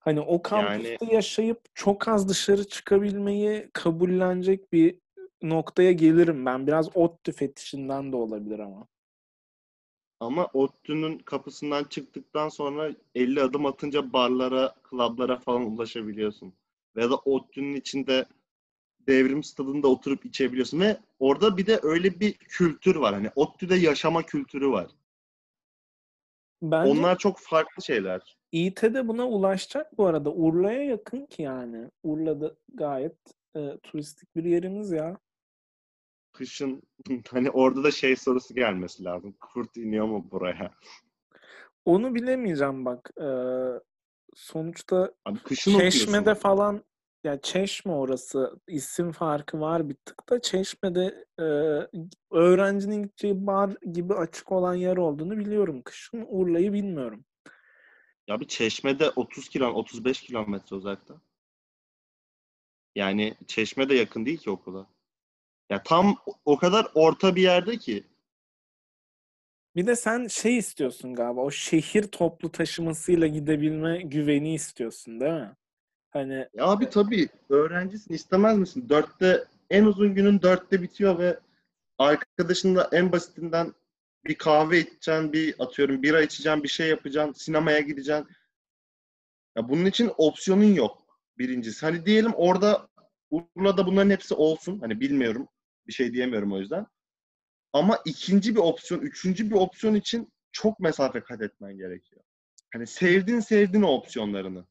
[0.00, 4.98] Hani o kampüste Yani- yaşayıp çok az dışarı çıkabilmeyi kabullenecek bir
[5.42, 6.66] noktaya gelirim ben.
[6.66, 8.86] Biraz ODTÜ fetişinden de olabilir ama.
[10.20, 16.52] Ama ODTÜ'nün kapısından çıktıktan sonra 50 adım atınca barlara, klablara falan ulaşabiliyorsun.
[16.96, 18.26] Veya da ODTÜ'nün içinde
[19.06, 20.80] devrim stadında oturup içebiliyorsun.
[20.80, 23.14] Ve orada bir de öyle bir kültür var.
[23.14, 24.86] Hani ODTÜ'de yaşama kültürü var.
[26.62, 28.36] Bence Onlar çok farklı şeyler.
[28.52, 30.32] İT'de buna ulaşacak bu arada.
[30.32, 31.90] Urla'ya yakın ki yani.
[32.02, 33.16] Urla'da gayet
[33.56, 35.18] e, turistik bir yerimiz ya.
[36.32, 36.82] Kışın
[37.30, 39.34] hani orada da şey sorusu gelmesi lazım.
[39.40, 40.74] Kurt iniyor mu buraya?
[41.84, 43.10] Onu bilemeyeceğim bak.
[43.20, 43.26] Ee,
[44.34, 46.42] sonuçta Abi kışın Çeşme'de okuyorsun.
[46.42, 46.84] falan
[47.24, 51.44] ya Çeşme orası isim farkı var bir tık da Çeşme'de e,
[52.30, 55.82] öğrencinin gideceği bar gibi açık olan yer olduğunu biliyorum.
[55.82, 57.24] Kışın Urla'yı bilmiyorum.
[58.28, 61.20] Ya bir Çeşme'de 30 kilo, 35 kilometre uzakta.
[62.94, 64.86] Yani Çeşme de yakın değil ki okula.
[65.70, 68.04] Ya tam o kadar orta bir yerde ki.
[69.76, 75.56] Bir de sen şey istiyorsun galiba o şehir toplu taşımasıyla gidebilme güveni istiyorsun değil mi?
[76.10, 78.88] Hani Ya abi tabii öğrencisin istemez misin?
[78.88, 81.38] Dörtte en uzun günün dörtte bitiyor ve
[81.98, 83.74] arkadaşınla en basitinden
[84.24, 88.26] bir kahve içeceksin, bir atıyorum bira içeceksin, bir şey yapacaksın, sinemaya gideceksin.
[89.56, 91.02] Ya bunun için opsiyonun yok
[91.38, 91.86] birincisi.
[91.86, 92.88] Hani diyelim orada
[93.30, 94.80] Urla'da bunların hepsi olsun.
[94.80, 95.48] Hani bilmiyorum.
[95.86, 96.86] Bir şey diyemiyorum o yüzden.
[97.72, 102.22] Ama ikinci bir opsiyon, üçüncü bir opsiyon için çok mesafe kat etmen gerekiyor.
[102.72, 104.66] Hani sevdin sevdin o opsiyonlarını.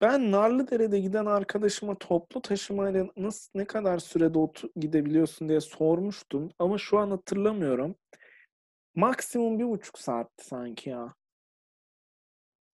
[0.00, 4.38] Ben Narlıdere'de giden arkadaşıma toplu taşımayla nasıl ne kadar sürede
[4.76, 7.96] gidebiliyorsun diye sormuştum ama şu an hatırlamıyorum.
[8.94, 11.14] Maksimum bir buçuk saatti sanki ya.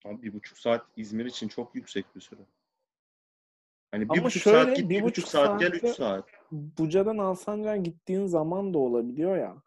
[0.05, 2.41] Abi bir buçuk saat İzmir için çok yüksek bir süre.
[3.91, 6.29] Hani bir Ama buçuk şöyle, saat git, bir buçuk buçuk saat gel, üç saat.
[6.53, 9.63] Buca'dan Alsancak'a gittiğin zaman da olabiliyor ya.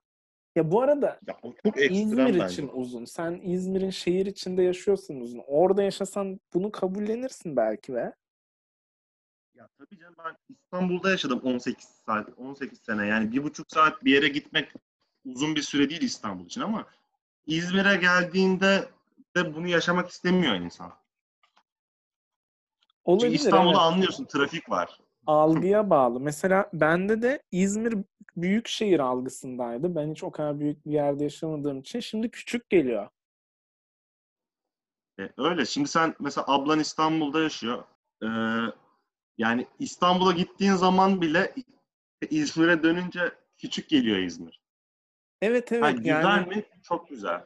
[0.55, 2.45] Ya bu arada Ya çok İzmir bence.
[2.53, 3.05] için uzun.
[3.05, 5.41] Sen İzmir'in şehir içinde yaşıyorsun uzun.
[5.47, 8.13] Orada yaşasan bunu kabullenirsin belki ve.
[9.55, 13.07] Ya tabii canım ben İstanbul'da yaşadım 18 saat, 18 sene.
[13.07, 14.73] Yani bir buçuk saat bir yere gitmek
[15.25, 16.87] uzun bir süre değil İstanbul için ama
[17.45, 18.89] İzmir'e geldiğinde
[19.35, 20.93] de bunu yaşamak istemiyor insan.
[23.05, 23.93] Çünkü Olabilir İstanbul'da evet.
[23.93, 24.99] anlıyorsun trafik var.
[25.27, 26.19] Algıya bağlı.
[26.19, 27.95] Mesela bende de İzmir
[28.37, 29.95] büyük şehir algısındaydı.
[29.95, 33.09] Ben hiç o kadar büyük bir yerde yaşamadığım için şimdi küçük geliyor.
[35.19, 35.65] E, öyle.
[35.65, 37.83] Şimdi sen mesela ablan İstanbul'da yaşıyor.
[38.23, 38.27] Ee,
[39.37, 41.53] yani İstanbul'a gittiğin zaman bile
[42.29, 44.61] İzmir'e dönünce küçük geliyor İzmir.
[45.41, 46.63] Evet evet güzel yani mi?
[46.83, 47.43] Çok güzel.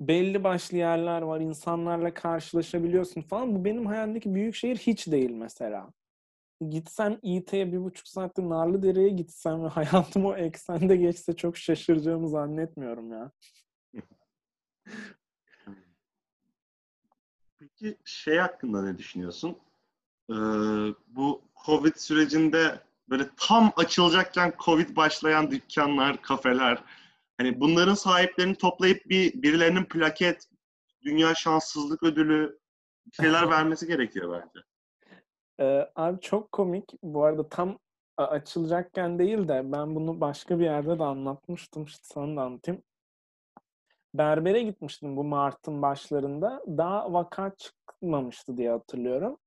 [0.00, 3.54] belli başlı yerler var, insanlarla karşılaşabiliyorsun falan.
[3.54, 5.92] Bu benim hayalimdeki büyük şehir hiç değil mesela.
[6.60, 13.12] Gitsem İT'ye bir buçuk saatte Narlıdere'ye gitsem ve hayatım o eksende geçse çok şaşıracağımı zannetmiyorum
[13.12, 13.32] ya.
[17.58, 19.58] Peki şey hakkında ne düşünüyorsun?
[20.30, 20.34] Ee,
[21.06, 26.84] bu Covid sürecinde böyle tam açılacakken Covid başlayan dükkanlar, kafeler,
[27.36, 30.48] hani bunların sahiplerini toplayıp bir birilerinin plaket,
[31.02, 32.58] dünya şanssızlık ödülü
[33.12, 34.64] şeyler vermesi gerekiyor bence.
[35.60, 36.92] Ee, abi çok komik.
[37.02, 37.78] Bu arada tam
[38.16, 41.84] açılacakken değil de ben bunu başka bir yerde de anlatmıştım.
[41.84, 42.82] İşte sana da anlatayım.
[44.14, 46.62] Berbere gitmiştim bu Mart'ın başlarında.
[46.66, 49.38] Daha vaka çıkmamıştı diye hatırlıyorum.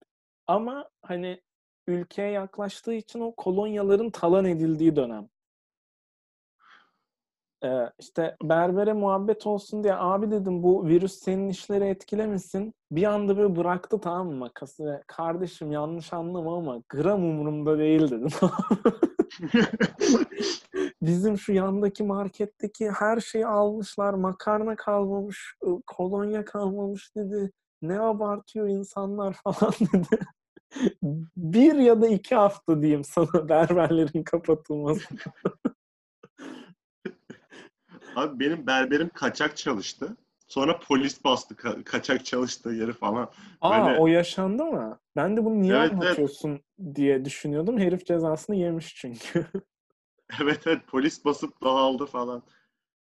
[0.48, 1.42] Ama hani
[1.88, 5.30] ülkeye yaklaştığı için o kolonyaların talan edildiği dönem.
[7.64, 12.74] Ee, işte berbere muhabbet olsun diye abi dedim bu virüs senin işleri etkilemesin.
[12.92, 18.02] Bir anda böyle bıraktı tamam mı makası ve kardeşim yanlış anlama ama gram umurumda değil
[18.02, 18.30] dedim.
[21.02, 24.14] Bizim şu yandaki marketteki her şeyi almışlar.
[24.14, 27.52] Makarna kalmamış, ı, kolonya kalmamış dedi.
[27.82, 30.20] Ne abartıyor insanlar falan dedi.
[31.38, 35.16] Bir ya da iki hafta diyeyim sana berberlerin kapatılması.
[38.16, 40.18] Abi benim berberim kaçak çalıştı.
[40.48, 43.32] Sonra polis bastı ka- kaçak çalıştığı yeri falan.
[43.62, 45.00] Aa Böyle- o yaşandı mı?
[45.16, 46.02] Ben de bunu niye Evet, evet.
[46.04, 46.62] anlatıyorsun
[46.96, 47.78] diye düşünüyordum.
[47.80, 49.46] Herif cezasını yemiş çünkü.
[50.42, 52.44] Evet evet polis basıp dağıldı falan.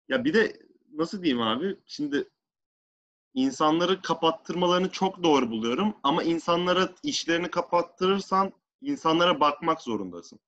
[0.09, 0.53] Ya bir de
[0.93, 1.77] nasıl diyeyim abi?
[1.85, 2.29] Şimdi
[3.33, 8.51] insanları kapattırmalarını çok doğru buluyorum ama insanlara işlerini kapattırırsan
[8.81, 10.39] insanlara bakmak zorundasın.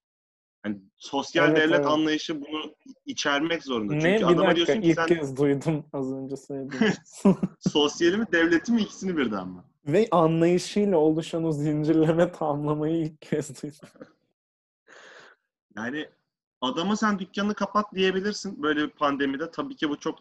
[0.65, 1.87] Yani sosyal Evet, devlet evet.
[1.87, 3.93] anlayışı bunu içermek zorunda.
[3.93, 6.93] Ne Çünkü bir adama dakika diyorsun ki ilk sen kez duydum az önce söylediğin.
[7.59, 9.61] sosyali mi devleti mi ikisini birden mi?
[9.87, 13.89] Ve anlayışıyla oluşan o zincirleme tamlamayı ilk kez duydum.
[15.75, 16.09] Yani
[16.61, 19.51] adama sen dükkanını kapat diyebilirsin böyle bir pandemide.
[19.51, 20.19] Tabii ki bu çok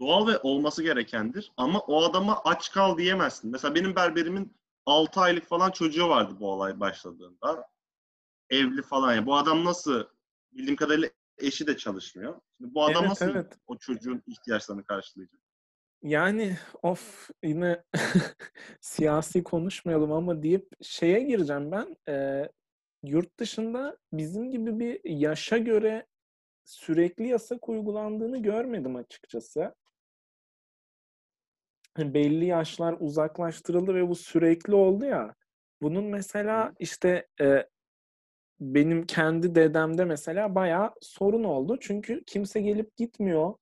[0.00, 1.52] doğal ve olması gerekendir.
[1.56, 3.50] Ama o adama aç kal diyemezsin.
[3.50, 4.52] Mesela benim berberimin
[4.86, 7.68] 6 aylık falan çocuğu vardı bu olay başladığında.
[8.50, 9.14] Evli falan.
[9.14, 9.26] ya.
[9.26, 10.04] bu adam nasıl
[10.52, 12.40] bildiğim kadarıyla eşi de çalışmıyor.
[12.56, 13.58] Şimdi bu adam Evet, nasıl evet.
[13.66, 15.40] o çocuğun ihtiyaçlarını karşılayacak?
[16.02, 17.84] Yani of yine
[18.80, 21.96] siyasi konuşmayalım ama deyip şeye gireceğim ben.
[22.08, 22.48] Ee,
[23.02, 26.06] yurt dışında bizim gibi bir yaşa göre
[26.64, 29.74] sürekli yasak uygulandığını görmedim açıkçası.
[31.96, 35.34] Hani belli yaşlar uzaklaştırıldı ve bu sürekli oldu ya.
[35.82, 37.68] Bunun mesela işte e,
[38.60, 41.78] benim kendi dedemde mesela bayağı sorun oldu.
[41.80, 43.54] Çünkü kimse gelip gitmiyor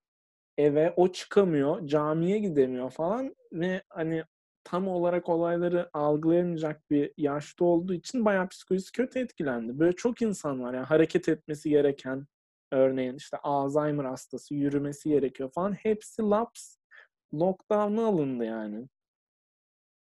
[0.58, 4.24] eve, o çıkamıyor, camiye gidemiyor falan ve hani
[4.64, 9.78] tam olarak olayları algılayamayacak bir yaşta olduğu için bayağı psikolojisi kötü etkilendi.
[9.78, 12.26] Böyle çok insan var yani hareket etmesi gereken
[12.72, 15.72] örneğin işte Alzheimer hastası, yürümesi gerekiyor falan.
[15.72, 16.76] Hepsi laps
[17.34, 18.88] lockdown'a alındı yani.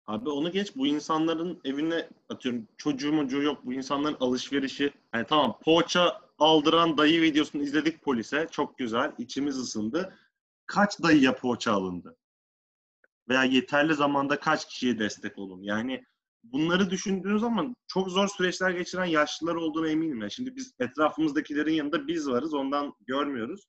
[0.08, 4.92] Abi onu geç bu insanların evine atıyorum çocuğu mocuğu yok bu insanların alışverişi.
[5.14, 8.48] Yani tamam poğaça aldıran dayı videosunu izledik polise.
[8.50, 9.12] Çok güzel.
[9.18, 10.18] içimiz ısındı.
[10.66, 12.16] Kaç dayıya poğaça alındı?
[13.28, 15.62] Veya yeterli zamanda kaç kişiye destek olun?
[15.62, 16.04] Yani
[16.42, 20.20] bunları düşündüğün zaman çok zor süreçler geçiren yaşlılar olduğuna eminim.
[20.20, 22.54] Yani şimdi biz etrafımızdakilerin yanında biz varız.
[22.54, 23.68] Ondan görmüyoruz.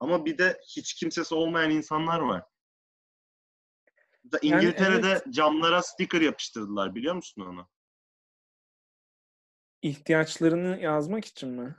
[0.00, 2.42] Ama bir de hiç kimsesi olmayan insanlar var.
[4.42, 5.22] Yani İngiltere'de evet.
[5.30, 7.68] camlara sticker yapıştırdılar biliyor musun onu?
[9.82, 11.76] İhtiyaçlarını yazmak için mi?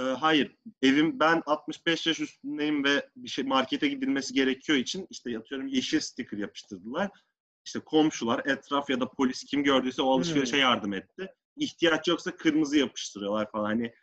[0.00, 0.56] Ee, hayır.
[0.82, 6.00] Evim ben 65 yaş üstündeyim ve bir şey markete gidilmesi gerekiyor için işte yatıyorum yeşil
[6.00, 7.10] sticker yapıştırdılar.
[7.64, 10.62] İşte komşular, etraf ya da polis kim gördüyse o alışverişe Hmm.
[10.62, 11.34] yardım etti.
[11.56, 13.64] İhtiyaç yoksa kırmızı yapıştırıyorlar falan.
[13.64, 13.94] Hani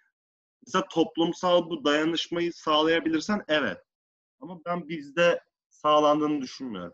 [0.66, 3.78] mesela toplumsal bu dayanışmayı sağlayabilirsen evet.
[4.40, 6.94] Ama ben bizde sağlandığını düşünmüyorum.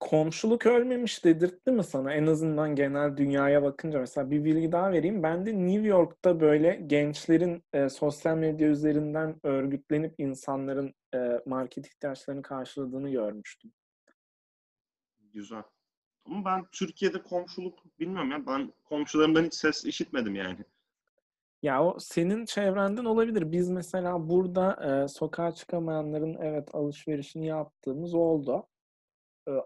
[0.00, 2.12] Komşuluk ölmemiş dedirtti mi sana?
[2.12, 5.22] En azından genel dünyaya bakınca mesela bir bilgi daha vereyim.
[5.22, 12.42] Ben de New York'ta böyle gençlerin e, sosyal medya üzerinden örgütlenip insanların e, market ihtiyaçlarını
[12.42, 13.72] karşıladığını görmüştüm.
[15.32, 15.62] Güzel.
[16.24, 18.46] Ama ben Türkiye'de komşuluk bilmiyorum ya.
[18.46, 20.64] Ben komşularımdan hiç ses işitmedim yani.
[21.62, 23.52] Ya o senin çevrenden olabilir.
[23.52, 28.66] Biz mesela burada e, sokağa çıkamayanların evet alışverişini yaptığımız oldu.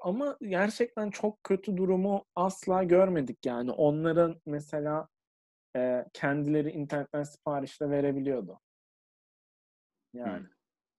[0.00, 3.70] Ama gerçekten çok kötü durumu asla görmedik yani.
[3.72, 5.08] Onların mesela
[5.76, 8.60] e, kendileri internetten sipariş de verebiliyordu.
[10.14, 10.48] Yani Hmm.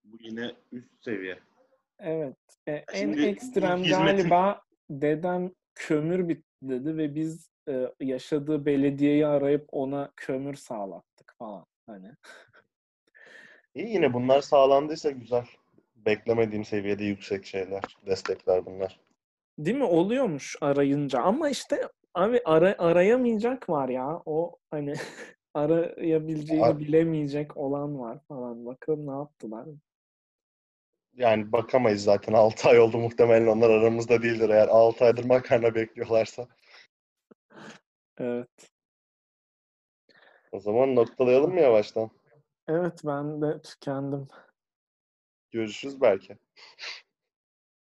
[0.03, 1.39] Bu yine üst seviye.
[1.99, 2.37] evet.
[2.67, 9.27] E, en Şimdi ekstrem hizmetin- galiba dedem kömür bitti dedi ve biz e, yaşadığı belediyeyi
[9.27, 12.11] arayıp ona kömür sağlattık falan hani.
[13.75, 15.45] İyi yine bunlar sağlandıysa güzel.
[16.05, 18.99] Beklemediğim seviyede yüksek şeyler, destekler bunlar.
[19.57, 19.83] Değil mi?
[19.83, 21.19] Oluyormuş arayınca.
[21.21, 21.81] Ama işte
[22.13, 24.21] abi ara, arayamayacak var ya.
[24.25, 24.93] O hani
[25.53, 28.65] arayabileceğini Ar- bilemeyecek olan var falan.
[28.65, 29.67] Bakalım ne yaptılar.
[31.13, 36.47] Yani bakamayız zaten 6 ay oldu muhtemelen onlar aramızda değildir eğer 6 aydır makarna bekliyorlarsa.
[38.17, 38.71] Evet.
[40.51, 42.09] O zaman noktalayalım mı yavaştan?
[42.67, 44.27] Evet ben de tükendim.
[45.51, 46.37] Görüşürüz belki.